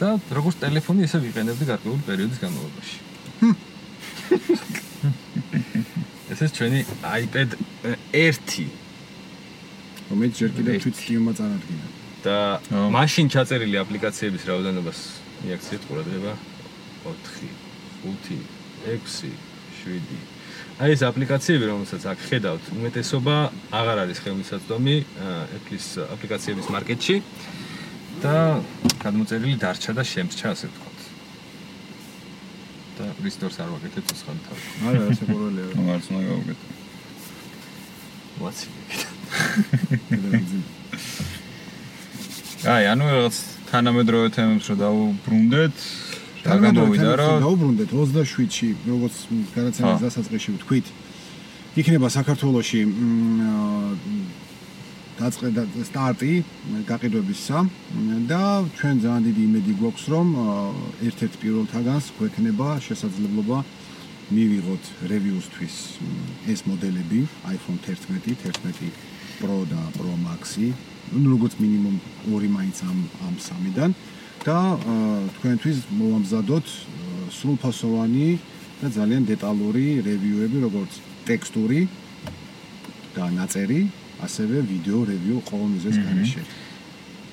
და 0.00 0.16
როგორც 0.32 0.56
ტელეფონი 0.64 1.04
ესე 1.04 1.18
ვიყენებდი 1.20 1.64
გარკვეული 1.68 2.02
პერიოდის 2.08 2.38
განმავლობაში. 2.40 2.96
ეს 6.32 6.40
ეს 6.46 6.52
ჩვენი 6.56 6.80
iPad 7.20 7.50
1 8.16 8.64
რომელიც 10.10 10.34
ჯერ 10.40 10.50
კიდევ 10.56 10.74
თვით 10.80 10.96
სტიუმა 11.00 11.32
წარადგინა. 11.36 11.86
და 12.24 12.38
მაშინ 12.96 13.26
ჩაწერილი 13.32 13.76
აპლიკაციების 13.80 14.42
რაოდენობას 14.48 14.98
მიაქციეთ 15.44 15.82
ყურადღება. 15.88 16.32
4 17.04 17.48
5 18.04 18.40
6 18.84 19.32
7 19.84 20.00
აი 20.80 20.96
ეს 20.96 21.02
აპლიკაციები 21.04 21.64
რომელსაც 21.68 22.02
აქ 22.12 22.18
ხედავთ 22.28 22.64
უმეტესობა 22.76 23.36
აღარ 23.80 23.98
არის 24.04 24.18
ხელმისაწვდომი 24.24 24.96
Apple-ის 25.56 25.88
აპლიკაციების 26.08 26.66
მარკეტში 26.72 27.16
და 28.20 28.36
გადმოწერილი 29.00 29.56
დარჩა 29.60 29.92
და 29.96 30.02
შემრჩა 30.04 30.46
ასე 30.52 30.66
ვთქვათ 30.70 30.98
და 33.00 33.04
restore-ს 33.24 33.56
არ 33.64 33.68
ვაკეთებ 33.72 34.04
ცხად 34.12 34.38
თავი 34.44 34.62
არა, 34.90 35.00
ასე 35.08 35.24
ყურელია. 35.30 35.66
მარც 35.88 36.04
უნდა 36.12 36.22
გავუკეთო. 36.28 36.66
ვაცი 38.40 38.66
აი, 42.74 42.84
ანუ 42.92 43.04
რაღაც 43.08 43.36
თანამედროვე 43.70 44.28
თემებს 44.36 44.66
რო 44.68 44.76
დავუბრუნდეთ, 44.84 45.76
და 46.44 46.56
გამოვიდა 46.60 47.10
რა. 47.20 47.28
დაუბრუნდეთ 47.40 47.88
27-ში, 47.94 48.68
როგორც 48.84 49.16
გადაცემის 49.56 49.96
ხო. 49.96 50.02
დასაწყისში 50.04 50.50
ვთქვით. 50.58 50.86
იქნება 51.80 52.08
საქართველოში 52.10 52.80
მ, 55.20 55.28
დაწყე 55.28 55.48
და 55.52 55.62
სტარტი 55.84 56.32
გაყიდვებისა. 56.88 57.58
და 58.24 58.42
ჩვენ 58.76 58.96
ძალიან 59.04 59.22
დიდი 59.28 59.42
იმედი 59.48 59.72
გვაქვს 59.80 60.04
რომ 60.12 60.28
ერთ-ერთ 61.08 61.34
პირველთაგანს 61.42 62.06
გვექნება 62.16 62.68
შესაძლებლობა 62.80 63.58
მივიღოთ 64.32 64.84
რევიუსთვის 65.12 65.76
ეს 66.48 66.60
მოდელები 66.64 67.20
iPhone 67.52 67.78
11, 67.84 68.32
11 68.48 68.92
Pro 69.40 69.64
და 69.68 69.80
Pro 69.96 70.12
Max-ი, 70.24 70.72
ну 71.12 71.36
როგორც 71.36 71.52
მინიმუმ 71.60 71.96
ორი 72.32 72.48
მაინც 72.56 72.76
ამ 72.88 72.98
ამ 73.28 73.34
სამიდან. 73.36 73.90
და 74.40 74.56
თქვენთვის 75.36 75.78
მოვამზადოთ 76.00 76.66
სრულფასოვანი 77.36 78.28
და 78.80 78.88
ძალიან 78.88 79.22
დეტალური 79.28 80.00
რევიუები 80.00 80.58
როგორც 80.64 80.92
ტექსტური 81.28 81.80
და 83.12 83.28
ნაწერი, 83.36 83.80
ასევე 84.26 84.56
ვიდეო 84.70 85.00
რევიუ 85.10 85.36
ყოველ 85.48 85.68
მიზეს 85.74 85.96
განაშე. 86.04 86.42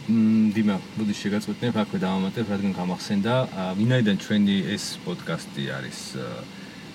მ, 0.08 0.52
დიმა, 0.56 0.76
მოდი 0.98 1.14
შეგაწყვეტნებ, 1.22 1.74
აქვე 1.84 1.98
დავამატებ, 2.00 2.46
რადგან 2.54 2.72
გამახსენდა, 2.80 3.34
ვინაიდან 3.80 4.18
ჩვენი 4.24 4.56
ეს 4.76 4.86
პოდკასტი 5.04 5.64
არის 5.78 6.00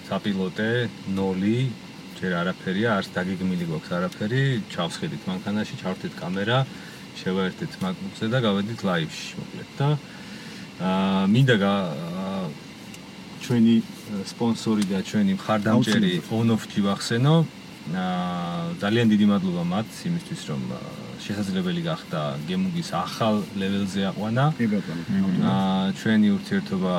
საპილოტე, 0.09 0.71
ნოლი, 1.13 1.59
ჯერ 2.19 2.33
არაფერია, 2.41 2.89
არც 2.99 3.09
დაგეგმილი 3.17 3.65
გვაქვს 3.69 3.93
არაფერი, 3.99 4.43
ჩავსხედით 4.73 5.23
მანქანაში, 5.29 5.75
ჩავრთეთ 5.83 6.13
კამერა, 6.21 6.59
შევაერთეთ 7.21 7.73
MacBook-ზე 7.83 8.27
და 8.33 8.39
გავედით 8.47 8.81
live-ში 8.89 9.33
მოკლედ 9.39 9.71
და 9.79 9.89
აა 10.81 11.27
მინდა 11.33 11.57
გა- 11.63 12.51
ჩვენი 13.43 13.75
სპონსორი 14.33 14.85
და 14.93 14.99
ჩვენი 15.03 15.33
მხარდამჭერი 15.39 16.13
on-off-ში 16.33 16.81
ვახსენო. 16.87 17.35
ძალიან 17.91 19.07
დიდი 19.11 19.27
მადლობა 19.27 19.63
მათ 19.67 19.89
იმისთვის 20.07 20.41
რომ 20.49 20.63
შესაძლებელი 21.23 21.83
გახდა 21.83 22.21
გემუგის 22.47 22.89
ახალ 22.95 23.43
ლეველზე 23.59 24.03
აყვანა. 24.11 24.45
კი 24.59 24.67
ბატონო. 24.71 25.03
აა 25.43 25.93
ჩვენი 25.99 26.29
ურთიერთობა 26.39 26.95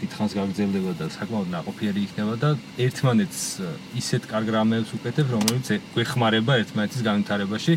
დიდხანს 0.00 0.32
გაგრძელდება 0.38 0.92
და 0.96 1.06
საკმაოდ 1.10 1.48
ნაყოფიერი 1.54 2.00
იქნება 2.06 2.34
და 2.40 2.50
ერთმანეთს 2.86 3.40
ისეთ 4.00 4.22
კარგ 4.30 4.46
რამებს 4.56 4.90
უკეთებ, 4.96 5.26
რომელიც 5.34 5.66
გვეხმარება 5.94 6.52
ერთმანეთის 6.62 7.02
განვითარებაში. 7.08 7.74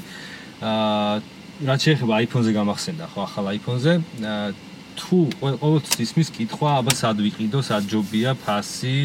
აა 0.61 1.21
რაც 1.67 1.79
შეეხება 1.85 2.13
iPhone-ზე 2.25 2.51
გამახსენდა, 2.53 3.05
ხო, 3.13 3.19
ახალ 3.27 3.45
iPhone-ზე, 3.57 3.93
აა 4.21 4.53
თუ 4.93 5.17
ყოველ- 5.41 5.59
ყოველთვის 5.63 5.97
ისმის 6.05 6.29
კითხვა, 6.37 6.69
აბა 6.79 6.93
სად 6.93 7.17
ვიყიდო, 7.25 7.59
სად 7.65 7.83
ჯობია, 7.89 8.31
ფასი, 8.37 8.97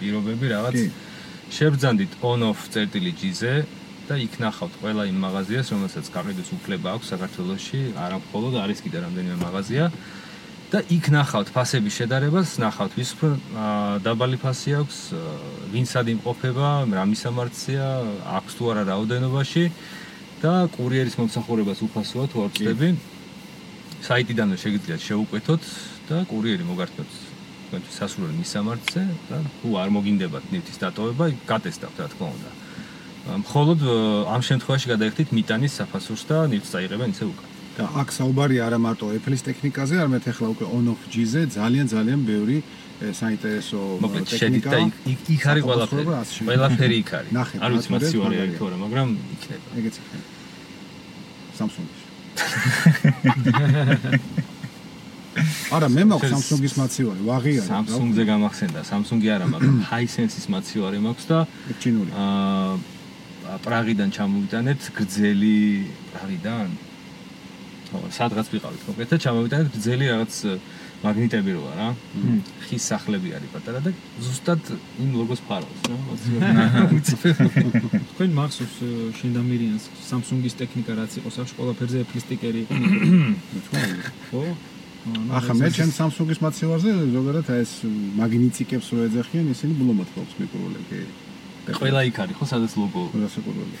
პირობები 0.00 0.46
რაღაც 0.56 0.74
კი. 0.74 0.86
შევბრძანდით 1.52 2.12
on-off.gz-ზე 2.24 3.54
და 4.08 4.16
იქ 4.20 4.36
ნახავთ 4.40 4.74
ყველა 4.80 5.04
იმ 5.08 5.18
მაღაზიას, 5.24 5.70
რომელსაც 5.72 6.08
გაყიდვის 6.12 6.50
უფლება 6.56 6.92
აქვს 6.96 7.10
საქართველოში, 7.14 7.80
არა 7.96 8.16
მხოლოდ 8.20 8.54
არის 8.64 8.78
კიდე 8.84 8.98
რამდენიმე 9.04 9.36
მაღაზია. 9.40 9.84
და 10.74 10.80
იქ 10.90 11.06
ნახავთ 11.14 11.48
ფასების 11.54 11.94
შედარებას, 12.02 12.58
ნახავთ 12.58 12.92
ვის 12.98 13.10
უფრო 13.14 13.28
დაბალი 14.02 14.38
ფასი 14.42 14.70
აქვს, 14.80 14.96
აა, 15.14 15.34
ვინ 15.70 15.86
სად 15.86 16.06
იმყოფება, 16.14 16.68
რა 16.90 17.04
მისამართია, 17.14 17.86
აქვს 18.42 18.52
თუ 18.58 18.62
არა 18.74 18.82
რაოდენობაში 18.90 19.64
და 20.42 20.54
კურიერის 20.74 21.14
მომსახურებას 21.20 21.78
უფასოა 21.78 22.24
თუ 22.26 22.36
არ 22.42 22.50
ვწდები. 22.50 22.88
საიტიდანვე 24.02 24.56
შეგიძლიათ 24.64 25.00
შეუკვეთოთ 25.08 25.62
და 26.10 26.16
კურიერი 26.26 26.64
მოგართოთ 26.66 27.33
თქვენთვის 27.74 27.96
სასურველ 27.98 28.34
მისამართზე 28.38 29.02
და 29.30 29.36
თუ 29.58 29.68
არ 29.82 29.88
მოგინდებათ 29.98 30.44
ნივთის 30.54 30.78
დატოვება, 30.78 31.24
გატესტავთ 31.50 31.96
რა 31.98 32.06
თქმა 32.14 32.26
უნდა. 32.34 32.50
მხოლოდ 33.42 33.80
ამ 34.34 34.40
შემთხვევაში 34.48 34.86
გადაიხდით 34.94 35.28
მიტანის 35.34 35.72
საფასურს 35.80 36.22
და 36.30 36.36
ნივთს 36.54 36.70
წაიღებენ 36.74 37.10
ისე 37.18 37.24
უკან. 37.34 37.48
და 37.74 37.84
აქ 38.00 38.08
საუბარია 38.14 38.62
არა 38.70 38.78
მარტო 38.78 39.06
Apple-ის 39.18 39.42
ტექნიკაზე, 39.50 39.94
არამედ 39.98 40.22
ახლა 40.30 40.46
უკვე 40.54 40.66
on-off-G-ზე 40.78 41.40
ძალიან 41.58 41.86
ძალიან 41.90 42.20
ბევრი 42.22 42.56
საინტერესო 43.18 43.80
და 43.98 44.78
იქ 45.10 45.20
იქ- 45.34 45.46
არის 45.50 45.62
ყველაფერი. 45.66 46.04
ყველაფერი 46.46 46.96
იქ 47.02 47.10
არის. 47.18 47.30
არ 47.34 47.70
ვიცი 47.74 47.90
ნახეთ, 47.90 47.90
მაცივარი 47.94 48.36
არის 48.44 48.54
თუ 48.58 48.64
არა, 48.70 48.76
მაგრამ 48.84 49.08
იქნება. 49.34 49.68
ეგეც 49.78 49.94
იქნება. 49.98 50.26
Samsung-ის. 51.58 52.00
არა, 55.74 55.88
მე 55.90 56.02
მაქვს 56.14 56.32
Samsung-ის 56.34 56.74
მაცივარი, 56.80 57.20
ვაღიარე. 57.28 57.68
Samsung-ზე 57.68 58.22
გამახსენდა, 58.30 58.80
Samsung-ი 58.88 59.28
არა, 59.34 59.46
მაგრამ 59.54 59.76
Hisense-ის 59.90 60.46
მაცივარი 60.54 60.98
მაქვს 61.04 61.24
და 61.30 61.38
ჩინური. 61.82 62.10
აა 62.14 62.94
პრაღიდან 63.64 64.08
ჩამოვიტანეთ 64.14 64.80
გრძელი 64.96 65.58
პრაღიდან 66.14 66.68
სადღაც 67.94 68.48
ვიყავით 68.50 69.10
და 69.12 69.16
ჩამოვიტანეთ 69.22 69.68
გრძელი 69.74 70.04
რაღაც 70.10 70.34
მაგნიტები 71.04 71.50
როა 71.54 71.72
რა. 71.78 71.88
ხის 72.64 72.82
სახლები 72.90 73.34
არის 73.36 73.50
პატარა 73.54 73.80
და 73.84 73.90
ზუსტად 74.24 74.62
იმ 75.04 75.10
ლოგოს 75.20 75.42
ფარავს 75.46 75.80
რა. 75.84 75.96
თქვენ 78.14 78.30
მახსოვს 78.40 78.76
შენ 79.20 79.30
და 79.36 79.42
მირიანს 79.44 79.84
Samsung-ის 80.10 80.54
ტექნიკა 80.58 80.96
რაც 80.96 81.12
იყო 81.20 81.28
სახში 81.36 81.54
ყველაფერზე 81.60 81.96
Apple 82.08 82.22
სტიკერი 82.24 82.60
იყო 82.64 82.74
ხო? 84.32 84.42
ახლა 85.04 85.54
მე 85.60 85.68
ჩემ 85.68 85.90
Samsung-ის 85.92 86.40
მაცივარზე 86.40 86.90
ზოგადად 87.12 87.46
აი 87.52 87.60
ეს 87.60 87.72
მაგნიტიკებს 88.16 88.86
რო 88.88 89.00
ეძახიან, 89.08 89.46
ისინი 89.52 89.72
ბლომად 89.76 90.08
ყავს 90.16 90.32
მიკროლები. 90.40 91.00
ყველა 91.76 92.00
იქ 92.08 92.16
არის 92.24 92.36
ხო, 92.40 92.46
სადაც 92.48 92.72
ლოგო. 92.80 93.02
რასაკურველი. 93.12 93.76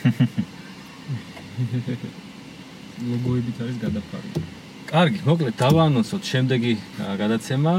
ლოგოებით 3.08 3.56
არის 3.64 3.76
გადაფარული. 3.80 4.44
კარგი, 4.84 5.20
მოკლედ 5.24 5.54
დავაანონსოთ 5.64 6.22
შემდეგი 6.28 6.72
გადაცემა, 7.00 7.72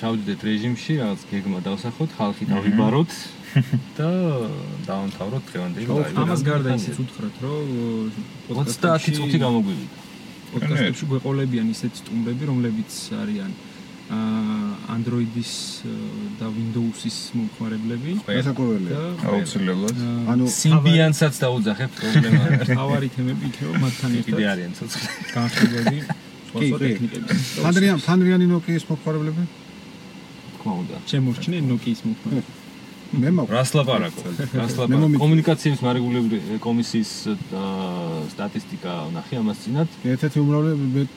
ჩავდიდეთ 0.00 0.40
რეჟიმში, 0.48 0.92
რაღაც 1.04 1.20
გეგმა 1.28 1.58
დავსახოთ, 1.68 2.10
ხალხი 2.16 2.44
დავიბაროთ 2.48 3.12
და 4.00 4.10
დავამთავროთ 4.88 5.44
დღევანდელი 5.52 5.86
live. 5.92 6.16
ამას 6.24 6.40
გარდა 6.40 6.70
ისიც 6.80 6.96
უთხრათ, 7.04 7.36
რომ 7.44 7.64
30 8.48 9.12
წუთი 9.12 9.38
გამოგვივიდა. 9.44 10.07
პოდკასტებში 10.52 11.04
გვეყოლებიან 11.12 11.66
ისეთი 11.74 11.96
სტუმრები, 12.02 12.44
რომლებიც 12.50 12.92
არიან 13.22 13.52
აა 14.08 14.68
Android-ის 14.94 15.84
და 16.40 16.48
Windows-ის 16.48 17.16
მომხმარებლები 17.36 18.12
რასაკურველია. 18.24 18.96
და 18.96 19.28
აუცილებლად. 19.32 19.96
ანუ 20.32 20.44
სიმბიანსაც 20.48 21.34
დაუძახებ 21.44 21.90
პრობლემა 21.98 22.42
თავარი 22.72 23.08
თემები 23.12 23.44
იქნება 23.50 23.74
მათთან 23.84 24.10
კიდე 24.24 24.40
ერთად 24.40 24.52
არიან 24.52 24.72
ცოცხლი. 24.78 25.08
განხილვები 25.36 25.98
სხვა 26.48 26.58
სხვა 26.64 26.78
კი. 26.78 26.84
ტექნიკების. 26.84 27.44
ფანდრიან 27.64 27.98
ფანდრიანი 28.08 28.46
Nokia-ის 28.48 28.84
მომხმარებლები? 28.88 29.42
თქმა 30.56 30.72
უნდა. 30.82 30.96
შემორჩნენ 31.12 31.62
Nokia-ის 31.68 32.00
მომხმარებლები. 32.08 32.67
მე 33.08 33.30
მაქვს. 33.32 33.52
რას 33.56 33.70
ლაპარაკობ? 33.72 34.24
რას 34.52 34.74
ლაპარაკობ? 34.76 35.16
კომუნიკაციების 35.22 35.80
მარეგულირებული 35.80 36.58
კომისიის 36.60 37.12
სტატისტიკა 38.36 38.92
ნახე 39.16 39.34
ამას 39.40 39.58
წინათ. 39.64 39.88
ერთ-ერთი 40.12 40.38
უმრავლე 40.44 40.70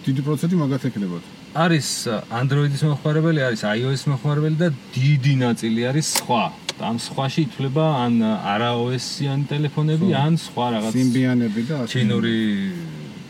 დიდი 0.07 0.21
პროცენტი 0.23 0.55
მაგათ 0.61 0.83
ექნებათ. 0.87 1.23
არის 1.51 1.87
Android-ის 2.31 2.81
მომხმარებელი, 2.87 3.39
არის 3.43 3.61
iOS-ის 3.75 4.03
მომხმარებელი 4.07 4.55
და 4.55 4.67
დიდი 4.95 5.33
ნაწილი 5.43 5.81
არის 5.91 6.07
სხვა. 6.15 6.43
ამ 6.81 6.97
სხვაში 6.97 7.41
ითვლება 7.45 7.85
ან 8.07 8.13
არა 8.23 8.71
OS-იანი 8.81 9.45
ტელეფონები, 9.51 10.07
ან 10.15 10.33
სხვა 10.39 10.65
რაღაც 10.73 10.91
სიმბიანები 10.95 11.61
და 11.69 11.77
ჩინური 11.91 12.37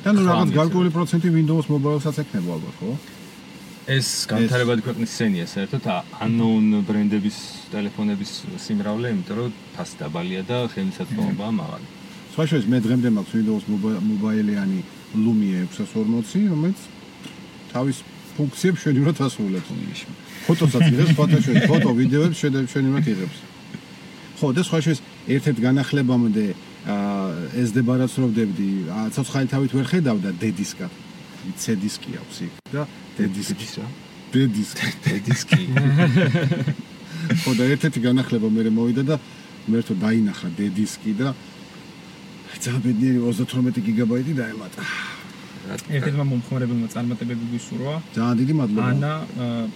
და 0.06 0.10
ნუ 0.16 0.22
რაღაც 0.24 0.50
გარკვეული 0.56 0.90
პროცენტი 0.96 1.28
Windows 1.36 1.66
Mobile-საც 1.68 2.16
ექნება 2.24 2.50
ალბათ, 2.56 2.76
ხო? 2.80 2.92
ეს 3.92 4.08
განვითარებადი 4.30 4.84
ქვეყნის 4.86 5.12
სცენია 5.12 5.46
საერთოდ 5.52 5.88
unknown 6.24 6.84
ბრენდების 6.88 7.38
ტელეფონების 7.74 8.32
სიმრავლე, 8.64 9.12
იმიტომ 9.12 9.38
რომ 9.40 9.58
ფასი 9.76 9.96
დაბალია 10.00 10.44
და 10.48 10.60
ხელმისაწვდომობაა 10.72 11.52
მაღალი. 11.58 11.88
სხვა 12.32 12.44
შორის 12.52 12.66
მე 12.72 12.80
დღემდე 12.86 13.10
მაქვს 13.18 13.34
Windows 13.36 13.64
Mobile-იანი 13.68 14.80
Lumia 15.12 15.66
640, 15.76 16.48
რომელიც 16.54 16.80
თავის 17.74 17.98
ფუნქციებს 18.38 18.80
შვედურად 18.80 19.18
ასრულებს. 19.28 19.70
ფოტოსაც 20.48 20.82
იღებს, 20.88 21.14
ფოტოშოუს, 21.20 21.64
ფოტო, 21.68 21.90
ვიდეოებს 22.00 22.38
შვედურად 22.40 23.06
იღებს. 23.12 23.38
ხო, 24.40 24.48
და 24.56 24.62
სხვა 24.64 24.78
შორის 24.88 25.00
ერთ-ერთ 25.36 25.58
განახლებამდე 25.68 26.46
აა 26.82 28.26
ვდებდი, 28.32 28.70
აა, 28.90 29.08
ცოცხალი 29.14 29.48
თავით 29.54 29.72
ვერ 29.76 29.86
ხედავდა 29.92 30.30
D-დისკად. 30.42 31.11
C 31.62 31.76
დისკი 31.82 32.12
აქვს 32.22 32.38
იქ 32.46 32.54
და 32.72 32.82
D-დისკი. 33.18 33.66
რა? 33.82 33.88
D-დისკი. 34.32 34.88
დისკი. 35.28 35.64
ხო 37.42 37.52
და 37.58 37.64
ერთ-ერთი 37.74 38.00
განახლება 38.02 38.48
მე 38.50 38.70
მოვიდა 38.78 39.04
და 39.10 39.16
მე 39.70 39.82
ერთო 39.82 39.94
დაინახა 40.02 40.48
D-დისკი 40.58 41.12
და 41.22 41.34
ძალიან 42.62 42.82
ბედნიერი 42.86 43.20
32 43.26 43.82
გიგაბაიტი 43.88 44.34
დაემატა. 44.38 44.82
ერთ-ერთმა 45.72 46.26
მომხმარებელმა 46.32 46.88
წარმატებები 46.94 47.46
გვისურვა. 47.52 47.94
ძალიან 48.16 48.36
დიდი 48.42 48.54
მადლობა. 48.60 48.88
ანა 48.92 49.14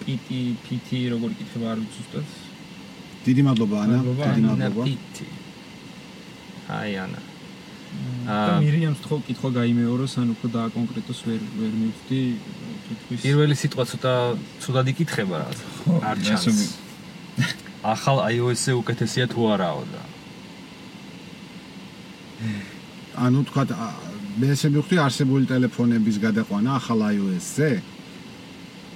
PT 0.01 0.27
PT 0.65 0.89
როგორ 1.13 1.29
იკითხება 1.35 1.65
არ 1.73 1.77
ვიცი 1.81 1.97
ზუსტად. 1.97 2.27
დიდი 3.25 3.41
მადლობა 3.47 3.75
ანა, 3.85 3.97
დიდი 4.05 4.41
მადლობა. 4.49 4.83
პიტი. 4.85 5.27
აი 6.79 6.91
ანა. 7.05 7.19
და 8.25 8.57
მირიამს 8.63 8.99
თქო 9.05 9.15
კითხვა 9.27 9.49
გაიმეოროს, 9.59 10.13
ან 10.21 10.27
უფრო 10.33 10.47
დააკონკრეტოს 10.57 11.19
ვერ 11.27 11.41
ვერ 11.59 11.71
მივხვდი 11.81 12.21
კითხვის. 12.87 13.19
პირველი 13.25 13.55
სიტყვა 13.61 13.83
ცოტა 13.91 14.13
ცუდად 14.61 14.85
იკითხება 14.93 15.35
რაღაც. 15.41 15.59
არ 16.09 16.17
ჩანს. 16.25 16.57
ახალ 17.85 18.17
iOS-ზე 18.33 18.71
უკეთესია 18.81 19.25
თუ 19.29 19.41
არაო 19.53 19.83
და 19.93 20.01
ანუ 23.25 23.39
თქვა 23.47 23.63
მე 24.39 24.47
ესე 24.51 24.67
მივხვდი 24.73 24.95
არსებული 25.05 25.45
ტელეფონების 25.51 26.15
გადაყვანა 26.25 26.69
ახალ 26.79 26.99
iOS-ზე. 27.15 27.71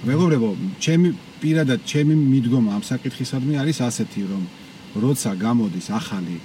მეგობრებო, 0.08 0.48
ჩემი 0.84 1.08
პირადად 1.40 1.80
ჩემი 1.84 2.14
მიდგომა 2.32 2.70
ამ 2.76 2.82
საკითხისადმი 2.92 3.54
არის 3.62 3.78
ასეთი, 3.88 4.22
რომ 4.32 4.42
როცა 5.04 5.30
გამოდის 5.46 5.86
ახალი 6.00 6.36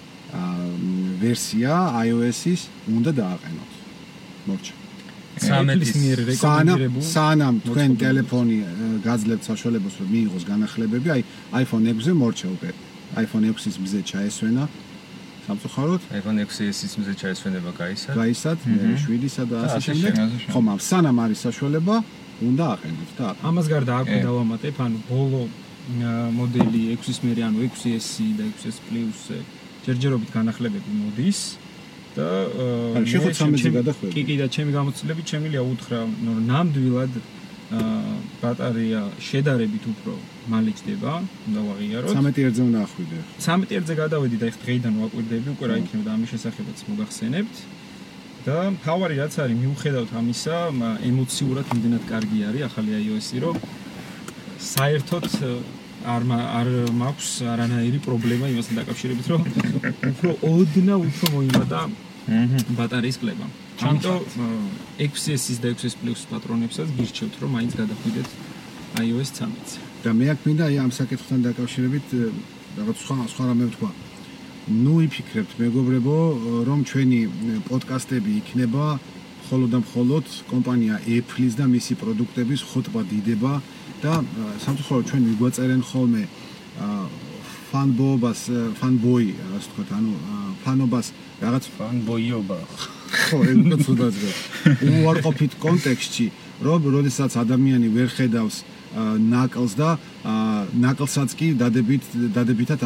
ვერსია 1.25 1.71
iOS-ის, 2.05 2.61
უნდა 2.97 3.11
დააყენოთ. 3.19 3.71
მორჩა. 4.47 4.73
Apple-ის 5.35 5.91
მიერ 5.99 6.19
სანამ 6.39 6.77
რეკომენდირებულ 6.79 7.03
სანამ 7.11 7.55
თქვენ 7.67 7.91
ტელეფონი 7.99 8.57
გაძლევთ 9.03 9.43
საშუალებას 9.49 9.95
რომ 9.99 10.09
მიიღოს 10.15 10.43
განახლებები, 10.47 11.07
აი 11.15 11.21
iPhone 11.63 11.83
6-ზე 11.91 12.11
მორჩა 12.21 12.47
უკვე. 12.55 12.69
iPhone 13.23 13.43
6-ის 13.51 13.75
მზე 13.83 13.99
ჩაესვენა. 14.11 14.63
სამწუხაროდ 15.45 16.01
iPhone 16.19 16.37
6s-ის 16.41 16.93
მზე 16.99 17.13
ჩაესვენება 17.21 17.71
გაისად. 17.81 18.13
გაისად, 18.15 18.57
მე 18.65 18.75
7-ისა 18.95 19.43
და 19.51 19.57
ასე 19.67 19.79
შემდეგ. 19.87 20.13
ხო, 20.53 20.59
მაგრამ 20.65 20.81
სანამ 20.89 21.17
არის 21.25 21.39
საშუალება, 21.47 21.95
უნდა 22.49 22.63
აყენოთ 22.73 23.09
და 23.19 23.27
ამას 23.49 23.65
გარდა 23.73 23.93
აქ 23.99 24.07
კი. 24.09 24.17
დავამატებ, 24.27 24.75
ანუ 24.85 24.97
ბოლო 25.11 25.41
მოდელი 26.39 26.81
6-ის 26.95 27.17
მერე, 27.25 27.41
ანუ 27.47 27.57
6S 27.61 28.09
და 28.39 28.43
6S 28.55 28.77
Plus-ზე 28.87 29.39
ჯერჯერობით 29.85 30.29
განახლებები 30.37 30.91
მოდის 31.01 31.39
და 32.15 32.25
ა, 32.25 32.65
ანუ 32.95 33.05
მე 33.05 33.09
შეხოთ 33.11 33.33
ჩემ- 33.35 33.53
13-ზე 33.53 33.63
ჩემ- 33.65 33.77
გადახვედი. 33.79 34.11
კი, 34.15 34.21
კი 34.27 34.35
და 34.41 34.45
ჩემი 34.55 34.71
გამოცდილებით 34.77 35.25
შემიძლია 35.31 35.61
უთხრა, 35.71 35.99
რომ 36.25 36.39
ნამდვილად 36.51 37.13
ა, 37.65 37.79
ბატარეა 38.41 39.01
შედარებით 39.19 39.83
უფრო 39.91 40.13
მალე 40.53 40.71
ჯდება, 40.79 41.11
უნდა 41.49 41.61
ვაღიაროთ. 41.67 42.11
13 42.13 42.37
ერთზე 42.45 42.61
უნდა 42.69 42.79
ახვიდე. 42.85 43.17
13 43.41 43.71
ერთზე 43.77 43.93
გადავედი 44.01 44.35
და 44.41 44.45
ეხ 44.51 44.55
დღეიდან 44.63 44.93
ვაკვირდები, 45.01 45.47
უკვე 45.55 45.65
რა 45.69 45.75
იქნება 45.81 46.03
და 46.05 46.11
ამის 46.15 46.29
შესახებაც 46.33 46.77
მოგახსენებთ. 46.89 47.55
და 48.45 48.57
თავარი 48.85 49.15
რაც 49.17 49.33
არის, 49.41 49.57
მიუხედავთ 49.57 50.11
ამისა, 50.21 50.55
ემოციურად 51.09 51.65
იმდენად 51.73 52.03
კარგი 52.05 52.39
არის 52.45 52.61
ახალი 52.69 52.91
iOS-ი, 53.01 53.37
რომ 53.41 53.55
საერთოდ 54.61 55.25
არ 56.13 56.21
არ 56.59 56.67
მაქვს 57.01 57.29
არანაირი 57.53 57.99
პრობლემა 58.05 58.45
იმასთან 58.53 58.75
დაკავშირებით, 58.81 59.25
რომ 59.33 59.41
უფრო 60.11 60.29
ოდნა 60.51 60.95
უფრო 61.05 61.25
მოიმატა 61.35 61.79
აჰა. 61.85 62.59
ბატარეის 62.79 63.17
კლება. 63.21 63.45
ამიტომ 63.81 64.21
6S-ის 64.99 65.57
და 65.63 65.67
6S 65.73 65.95
Plus 66.01 66.19
პატრონებსაც 66.31 66.87
გირჩევთ, 66.97 67.33
რომ 67.41 67.49
მაინც 67.57 67.71
გადახვიდეთ 67.81 68.27
iOS 69.05 69.29
13-ზე. 69.37 69.77
და 70.05 70.09
მე 70.13 70.25
აქ 70.33 70.39
მინდა 70.45 70.63
აი 70.69 70.75
ამ 70.85 70.91
საკითხთან 70.99 71.39
დაკავშირებით 71.47 72.07
რაღაც 72.79 72.97
სხვა 73.03 73.15
სხვა 73.33 73.43
რამე 73.49 73.65
ვთქვა. 73.69 73.91
ნუ 74.85 74.95
იფიქრებთ 75.05 75.51
მეგობრებო, 75.61 76.17
რომ 76.69 76.79
ჩვენი 76.89 77.19
პოდკასტები 77.69 78.31
იქნება 78.41 78.85
მხოლოდ 79.45 79.69
და 79.73 79.79
მხოლოდ 79.85 80.25
კომპანია 80.49 80.95
Apple-ის 81.05 81.53
და 81.59 81.65
მისი 81.69 81.93
პროდუქტების 82.01 82.61
ხოტბა 82.69 83.01
დიდება 83.13 83.53
და 84.03 84.13
სამწუხაროდ 84.63 85.05
ჩვენ 85.09 85.23
მიგვაწერენ 85.29 85.81
ხოლმე 85.89 86.23
ფანბოობას, 87.75 88.41
ე, 88.49 88.59
ფანბოი, 88.79 89.29
ასე 89.55 89.67
ვთქვათ, 89.67 89.89
ანუ 89.97 90.11
ფანობას 90.63 91.07
რაღაც 91.43 91.63
fanboy-ობა. 91.75 92.59
ხო, 93.25 93.37
ეგ 93.51 93.57
უკვე 93.63 93.77
ცუდად 93.85 94.13
ზე. 94.15 94.31
უარყოფით 95.03 95.53
კონტექსტში, 95.59 96.27
რომ 96.63 96.79
როდესაც 96.95 97.31
ადამიანი 97.43 97.87
ვერ 97.95 98.09
ხედავს 98.15 98.63
ნაკლს 98.95 99.73
და 99.75 99.89
ნაკლსაც 100.71 101.29
კი 101.35 101.47
დადებით 101.59 102.03
დადებითად 102.31 102.79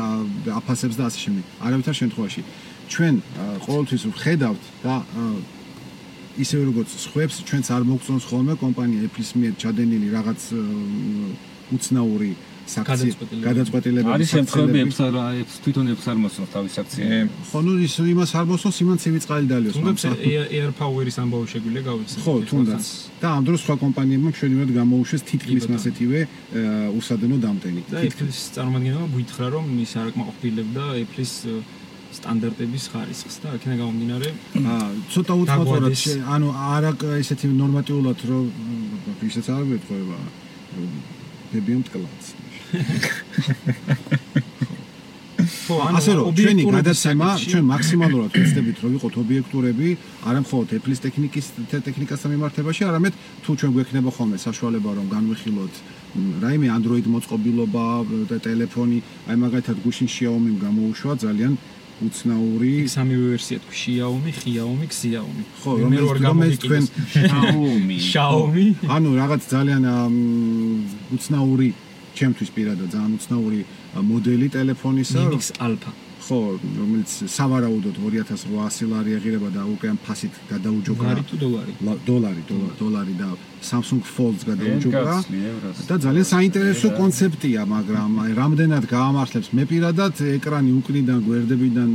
აფასებს 0.59 0.95
და 0.97 1.03
ასე 1.05 1.19
შემდეგ. 1.25 1.45
არავითარ 1.61 1.95
შემთხვევაში 2.01 2.41
ჩვენ 2.89 3.15
ყოველთვის 3.65 4.03
ვხედავთ 4.09 4.63
და 4.81 4.95
ისევე 6.43 6.63
როგორც 6.71 6.89
სხვებს 7.05 7.35
ჩვენც 7.47 7.65
არ 7.75 7.83
მოგწონს 7.89 8.23
ხოლმე 8.29 8.53
კომპანია 8.63 8.99
Apple-ის 9.07 9.31
მიერ 9.39 9.53
ჩადენილი 9.61 10.07
რაღაც 10.17 10.39
უცნაური 11.75 12.31
საქციე 12.69 13.41
გადაწყვეტილებები. 13.41 14.13
არის 14.13 14.29
შემთხვევები. 14.29 14.79
Apple-ს 14.85 14.99
რა 15.15 15.25
Apple-ს 15.41 15.57
თვითონ 15.65 15.85
Apple-ს 15.89 16.07
არ 16.13 16.17
მოსწონს 16.23 16.49
თავის 16.53 16.73
ე, 16.77 16.79
აქციები. 16.81 17.17
ხო, 17.49 17.59
ნუ 17.65 17.71
ის 17.85 17.93
იმას 18.13 18.31
არ 18.39 18.45
მოსწონს, 18.51 18.77
იმან 18.83 18.97
ცივი 19.01 19.19
წყალი 19.25 19.45
დალიოს. 19.49 19.73
თუნდაც 19.77 19.97
მაგრამ- 20.05 20.21
Air- 20.29 20.49
Air 20.59 20.71
Power-ის 20.81 21.15
ამბავი 21.23 21.45
შეგვიძლია 21.53 21.83
გავიხსენოთ. 21.89 22.25
ხო, 22.25 22.33
თუნდაც. 22.49 22.83
და 23.21 23.27
ამ 23.37 23.43
დროს 23.49 23.59
სხვა 23.65 23.75
კომპანიებმა 23.83 24.29
მშვენივრად 24.33 24.71
გამოუშვეს 24.79 25.21
თითქმის 25.29 25.65
მასეთივე 25.73 26.19
უსადენო 26.99 27.37
დამტენი. 27.45 27.81
და 27.89 27.97
Apple-ის 28.05 28.39
წარმომადგენელმა 28.55 29.07
გვითხრა, 29.17 29.45
რომ 29.55 29.65
ის 29.85 29.91
არ 29.97 30.05
აკმაყოფილებდა 30.13 30.83
Apple-ის 31.03 31.33
სტანდარტების 32.17 32.83
ხარისხს 32.93 33.35
და 33.43 33.47
აქედან 33.55 33.77
გამომდინარე 33.81 34.27
ცოტა 35.13 35.33
შე- 36.03 36.21
ანუ 36.35 36.47
არა 36.73 36.91
ესეთი 37.21 37.45
ნორმატიულად 37.53 38.19
რომ 38.29 38.45
ისეც 39.29 39.47
არ 39.53 39.63
ვეთქვა 39.69 40.19
ბებიამ 41.53 41.81
ტკლაც. 41.87 42.23
ხო, 45.69 45.75
ასე 45.97 46.11
რომ 46.17 46.33
ჩვენი 46.33 46.63
გადაცემა 46.65 47.27
ჩვენ 47.45 47.65
მაქსიმალურად 47.69 48.31
ვეცდებით 48.37 48.77
რომ 48.83 48.89
ვიყოთ 48.95 49.13
ობიექტურები, 49.23 49.87
არა 50.29 50.39
მხოლოდ 50.45 50.67
Apple-ის 50.77 50.99
ტექნიკის 51.05 51.45
ტექნიკასთან 51.87 52.29
მიმართებაში, 52.33 52.81
არამედ 52.89 53.13
თუ 53.45 53.51
ჩვენ 53.59 53.71
გვექნება 53.77 54.09
ხოლმე 54.17 54.37
საშუალება 54.45 54.89
რომ 54.97 55.07
განვიხილოთ 55.13 55.73
რაიმე 56.43 56.67
Android 56.73 57.05
მოწყობილობა 57.13 57.85
და 58.29 58.37
ტელეფონი, 58.45 58.99
აი 59.29 59.35
მაგალითად 59.45 59.77
გუშინ 59.85 60.07
Xiaomi-მ 60.09 60.57
გამოუშვა 60.65 61.13
ძალიან 61.23 61.53
უცნაური 62.05 62.69
იქ 62.81 62.87
სამივე 62.95 63.25
ვერსია 63.35 63.57
თქვი 63.63 63.75
Xiaomi, 63.79 64.31
Xiaomi, 64.41 64.85
Xiaomi. 64.99 65.43
ხო, 65.61 65.71
მე 65.91 65.97
რომელიც- 65.99 66.23
გამოვიკიდოს. 66.27 66.87
Xiaomi. 67.13 67.97
Xiaomi. 68.11 68.65
ანუ 68.95 69.09
რაღაც 69.19 69.41
ძალიან 69.53 69.83
უცნაური 71.15 71.67
ჩემთვის 72.17 72.49
პირადად 72.55 72.87
ძალიან 72.95 73.11
უცნაური 73.19 73.59
მოდელი 74.09 74.47
ტელეფონისა 74.55 75.19
Mix 75.33 75.51
Alpha. 75.59 75.91
ხო 76.29 76.39
რომელიც 76.61 77.09
სავარაუდოდ 77.25 77.95
2800 78.05 78.85
ლარი 78.93 79.11
ეღირება 79.17 79.49
და 79.49 79.61
უკვე 79.65 79.87
ამ 79.93 79.97
ფასით 80.05 80.33
გადაუჯობრა 80.51 81.07
ლარი 81.09 81.23
თუ 81.29 81.35
დოლარი? 81.43 81.71
ლა- 81.87 81.99
დოლარი 82.05 82.41
დოლა- 82.49 82.73
დოლარი 82.81 83.13
და 83.21 83.29
Samsung 83.69 84.01
Fold-ს 84.15 84.43
გადაუჯობრა 84.49 85.15
ევროს. 85.49 85.77
და 85.89 85.95
ძალიან 86.05 86.25
საინტერესო 86.33 86.87
კონცეფტია 87.01 87.61
მაგრამ 87.75 88.11
აი, 88.23 88.31
რამდენად 88.41 88.83
გაამართლებს 88.95 89.49
მე 89.57 89.63
პირადად 89.71 90.13
ეკრანი 90.37 90.71
უკნიდან 90.79 91.19
გვერდებიდან 91.27 91.89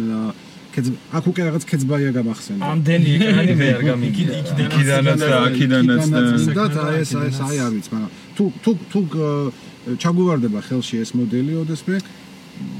ქეც 0.74 0.86
აქ 1.14 1.24
უკვე 1.30 1.42
რაღაც 1.48 1.62
ქეცბაია 1.70 2.10
გამახსენდა 2.18 2.62
ამდენი 2.74 3.10
ეკრანი 3.16 3.54
მე 3.60 3.66
არ 3.78 3.82
გამიგია. 3.90 4.30
იქიდანაც 4.66 5.20
და 5.22 5.36
აქიდანაც 5.46 6.02
და 6.10 6.64
და 6.74 6.80
აი 6.90 6.96
ეს 7.06 7.10
აი 7.14 7.26
ეს 7.30 7.38
აი 7.46 7.56
არ 7.66 7.70
ვიცი 7.78 7.90
მაგრამ 7.94 8.10
თუ 8.36 8.44
თუ 8.64 8.70
თუ 8.90 9.00
ჩაგვივარდება 10.02 10.58
ხელში 10.66 10.96
ეს 11.04 11.10
მოდელი 11.18 11.52
ოდესმე 11.62 11.96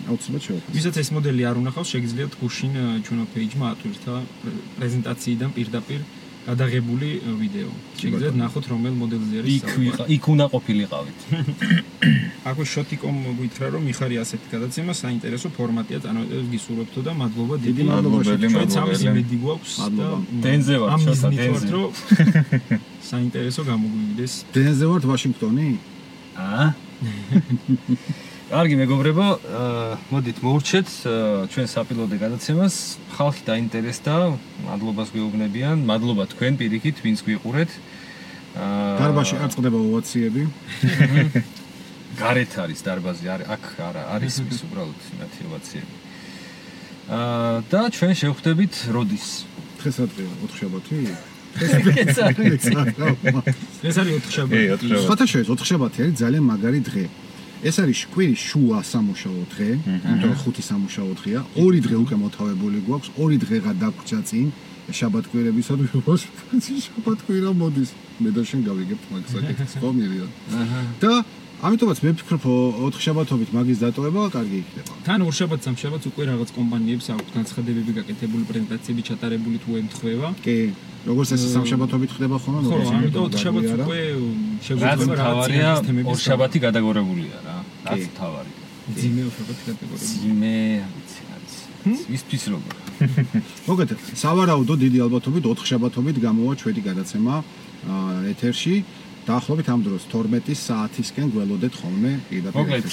აუცილებლად 0.09 0.43
შევაფასო 0.47 0.75
ვისაც 0.77 0.95
ეს 1.03 1.09
მოდელი 1.17 1.43
არ 1.51 1.57
უნახავს, 1.63 1.89
შეგიძლიათ 1.95 2.33
გუშინ 2.43 2.73
ჩვენო 3.07 3.25
პეიჯმა 3.35 3.67
ატვირთა 3.75 4.15
პრე- 4.41 4.61
პრეზენტაციიდან 4.77 5.51
პირდაპირ 5.57 6.01
გადაღებული 6.45 7.09
ვიდეო. 7.41 7.71
შეგიძლიათ 8.01 8.35
ნახოთ 8.37 8.65
რომელ 8.69 8.95
მოდელზე 9.01 9.35
არის 9.41 9.55
იქ 9.57 9.69
ვიყა, 9.81 10.05
იქ 10.17 10.25
უნდა 10.29 10.47
ყოფილიყავით. 10.53 11.19
აქვე 12.49 12.65
შოტიკომ 12.75 13.17
გვითხრა 13.41 13.67
რომ 13.73 13.83
მიხარი 13.89 14.17
ასეთი 14.21 14.47
გადაცემა 14.53 14.93
საინტერესო 14.93 15.49
ფორმატია 15.57 15.99
წარმატებას 16.05 16.47
გისურვებთო 16.53 17.01
და 17.01 17.13
მადლობა 17.17 17.55
დიდი 17.65 17.83
მადლობა 17.89 18.17
მადლობელი, 18.21 18.45
შეთქვით. 18.45 18.53
ჩვენც 18.53 18.73
ამის 18.77 19.01
მადლობელი. 19.01 19.09
იმედი 19.09 19.37
გვაქვს 19.45 19.73
და 19.99 20.07
დენზე 20.45 20.75
ვარ, 20.85 20.91
შოთა, 21.01 21.29
დენზე. 21.41 21.67
რომ 21.73 21.91
საინტერესო 23.11 23.61
გამოგვივიდეს 23.71 24.33
დენზე 24.53 24.85
ვართ 24.93 25.05
ვაშინგტონი 25.11 25.69
აა? 26.45 26.65
კარგი 28.45 28.77
მეგობრებო, 28.77 29.27
აა, 29.41 29.97
მოდით 30.13 30.39
მოურჩეთ 30.45 30.89
აა, 31.09 31.49
ჩვენ 31.49 31.67
საპილოტე 31.75 32.17
გადაცემას. 32.21 32.75
ხალხი 33.17 33.43
დაინტერესდა, 33.49 34.15
მადლობას 34.69 35.09
გვეუბნებიან, 35.17 35.81
მადლობა 35.89 36.25
თქვენ 36.29 36.53
პირიქით, 36.61 36.97
ვინც 37.01 37.25
გვიყურეთ. 37.25 37.71
აა 38.55 39.01
დარბაში 39.01 39.35
არ 39.41 39.51
წყდება 39.51 39.79
ოვაციები 39.81 40.43
გარეთ 42.21 42.53
არის 42.65 42.81
დარბაზი, 42.85 43.27
არის 43.35 43.47
აქ 43.49 43.65
არა, 43.81 44.03
არის 44.15 44.35
ის 44.45 44.61
უბრალოდ 44.69 45.01
ინათიოვაციები. 45.17 45.95
აა 47.09 47.57
და 47.73 47.81
ჩვენ 47.97 48.13
შევხვდებით 48.21 48.75
როდის? 48.95 49.27
დღეს 49.81 49.97
რა 50.01 50.07
დღეა 50.13 50.29
4 50.45 50.55
შაბათი 50.61 50.99
ეს 51.55 51.73
არის 51.75 52.65
ეს 53.85 53.97
არის 54.01 54.13
4 54.21 54.29
კი, 54.29 54.33
შაბათი. 54.37 54.87
შაბათი. 54.89 55.03
სხვათა 55.05 55.25
შორის 55.33 55.47
4 55.51 55.69
შაბათი 55.71 55.99
არის 56.05 56.15
ძალიან 56.23 56.45
მაგარი 56.51 56.81
დღე 56.89 57.05
ეს 57.65 57.77
არის 57.81 58.01
კვირის 58.13 58.41
შუა 58.51 58.79
სამუშაო 58.93 59.43
დღე, 59.53 59.69
იმიტომ 59.89 60.31
რომ 60.31 60.39
ხუთი 60.43 60.63
სამუშაო 60.71 61.11
დღეა. 61.21 61.41
ორი 61.65 61.81
დღე 61.87 61.97
უკვე 62.05 62.17
მოთავებული 62.25 62.79
გვაქვს, 62.87 63.09
ორი 63.23 63.37
დღეღა 63.45 63.73
დაგვრჩა 63.83 64.21
წინ 64.29 64.47
შაბათკვირებისა 64.99 65.75
და 65.81 65.85
შაბათკვირა 66.85 67.51
მოდის. 67.57 67.91
მე 68.21 68.31
და 68.37 68.43
შენ 68.47 68.61
გავიგებთ 68.69 69.05
მაგ 69.11 69.25
საკითხს 69.33 69.75
ხო 69.81 69.89
აჰა. 69.91 70.81
და 71.03 71.13
ამიტომაც 71.65 71.99
მე 72.05 72.11
ვფიქრობ 72.15 72.45
4 72.85 73.01
შაბათობით 73.05 73.51
მაგის 73.57 73.79
დატოვება 73.81 74.23
კარგი 74.37 74.57
იქნება. 74.63 74.93
თან 75.07 75.21
ორ 75.25 75.35
შაბათს 75.39 75.67
ამ 75.71 75.77
შაბათს 75.81 76.07
უკვე 76.13 76.23
რაღაც 76.31 76.51
კომპანიებს 76.59 77.07
აქვს 77.15 77.31
განცხადებები 77.37 77.91
გაკეთებული, 77.99 78.43
პრეზენტაციები 78.51 79.03
ჩატარებული 79.09 79.57
თუ 79.65 79.71
ემთხვევა. 79.81 80.29
კი, 80.45 80.57
როგორც 81.09 81.29
ეს 81.35 81.43
სამშაბათობით 81.57 82.11
ხდება 82.17 82.37
ხოლმე, 82.45 82.61
ხო, 82.61 82.75
როგორც 82.75 82.91
ამიტომ 82.95 83.25
იმედად 83.25 83.33
4 83.33 83.43
შაბათს 83.45 83.73
უკვე 83.81 84.01
შეგვიძლია 84.67 85.17
თავარია, 85.25 85.71
თემების 85.89 86.11
ორ 86.13 86.19
შაბათი 86.27 86.59
გადაგორებულია 86.67 87.37
რა. 87.49 87.54
რაც 87.85 88.05
თავარი. 88.19 88.53
ძიმე 88.85 89.23
შაბათი 89.33 89.63
კატეგორია. 89.65 90.09
ძიმე, 90.21 90.57
ვიცი, 90.95 91.21
არის. 91.35 91.55
ისთვის 92.17 92.45
როგორ. 92.53 92.75
მოგეთ, 93.69 93.91
სავარაუდო 94.21 94.75
დიდი 94.85 94.99
ალბათობით 95.05 95.45
4 95.49 95.69
შაბათობით 95.71 96.17
გამოვა 96.21 96.53
ჩვენი 96.61 96.81
გადაცემა 96.85 97.35
ეთერში 98.33 98.75
დაახლოებით 99.25 99.69
ამ 99.73 99.81
დროს 99.85 100.05
12 100.13 100.53
საათისკენ 100.53 101.33
გველოდეთ 101.33 101.75
ხოლმე 101.81 102.13
პირდაპირ 102.29 102.61
მოკლედ, 102.61 102.89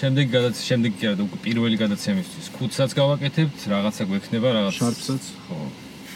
შემდეგ 0.00 0.26
გადაც 0.32 0.56
შემდეგ 0.64 0.92
კი 0.96 1.04
არა, 1.12 1.26
პირველი 1.44 1.76
გადაცემისთვის 1.84 2.46
ქუდსაც 2.56 2.90
გავაკეთებთ, 2.96 3.58
რაღაცა 3.68 4.02
გვექნება, 4.08 4.48
რაღაც 4.56 4.74
შარფსაც? 4.80 5.22
ხო. 5.44 5.58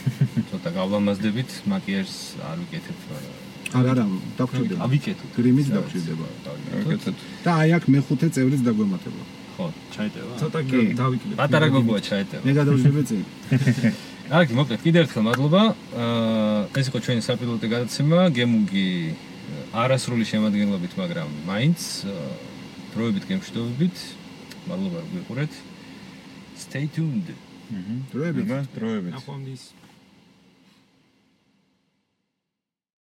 ცოტა 0.52 0.70
გავლამაზდებით, 0.80 1.50
მაკიაჟს 1.68 2.20
არ 2.48 2.56
ვიკეთებ, 2.64 2.98
მაგრამ 3.12 3.45
არ 3.76 3.86
არა, 3.92 4.04
დაგჭირდება. 4.38 4.80
ავიკეთოთ. 4.86 5.30
გრიმიც 5.36 5.66
სადაც 5.66 5.76
დაგჭირდება. 5.76 6.26
დავიკეთოთ. 6.46 7.16
და 7.44 7.50
აი 7.60 7.70
აქ 7.76 7.84
მეხუთე 7.94 8.26
წევრიც 8.34 8.60
დაგვემატება. 8.66 9.22
ხო, 9.56 9.66
ჩაიტევა. 9.94 10.32
ცოტა 10.40 10.60
კი. 10.70 10.80
დავიკლებ. 11.00 11.36
პატარა 11.40 11.66
გოგოა 11.76 12.00
ჩაეტევა. 12.08 12.42
მე 12.46 12.52
გადავშლები 12.60 13.02
წინ. 13.08 13.22
კარგი, 14.32 14.52
მოკლედ, 14.58 14.80
კიდევ 14.82 15.00
ერთხელ 15.06 15.22
მადლობა. 15.28 15.62
აა 16.02 16.80
ეს 16.80 16.86
იყო 16.90 16.98
ჩვენი 17.06 17.22
საპილოტო 17.22 17.66
გადაცემა, 17.74 18.18
გემუგი 18.36 18.88
არასრული 19.76 20.24
შემადგენლობით, 20.26 20.92
მაგრამ 20.98 21.28
მაინც 21.46 21.80
დროებით 22.96 23.24
გემშვიდობებით. 23.30 23.96
მადლობა 24.66 24.96
რომ 25.02 25.08
გიყურეთ. 25.14 25.52
Stay 26.58 26.84
tuned. 26.90 27.28
აჰა. 27.70 27.94
დროებით. 28.12 28.46
დროებით. 28.74 29.12
ნახვამდის 29.14 29.62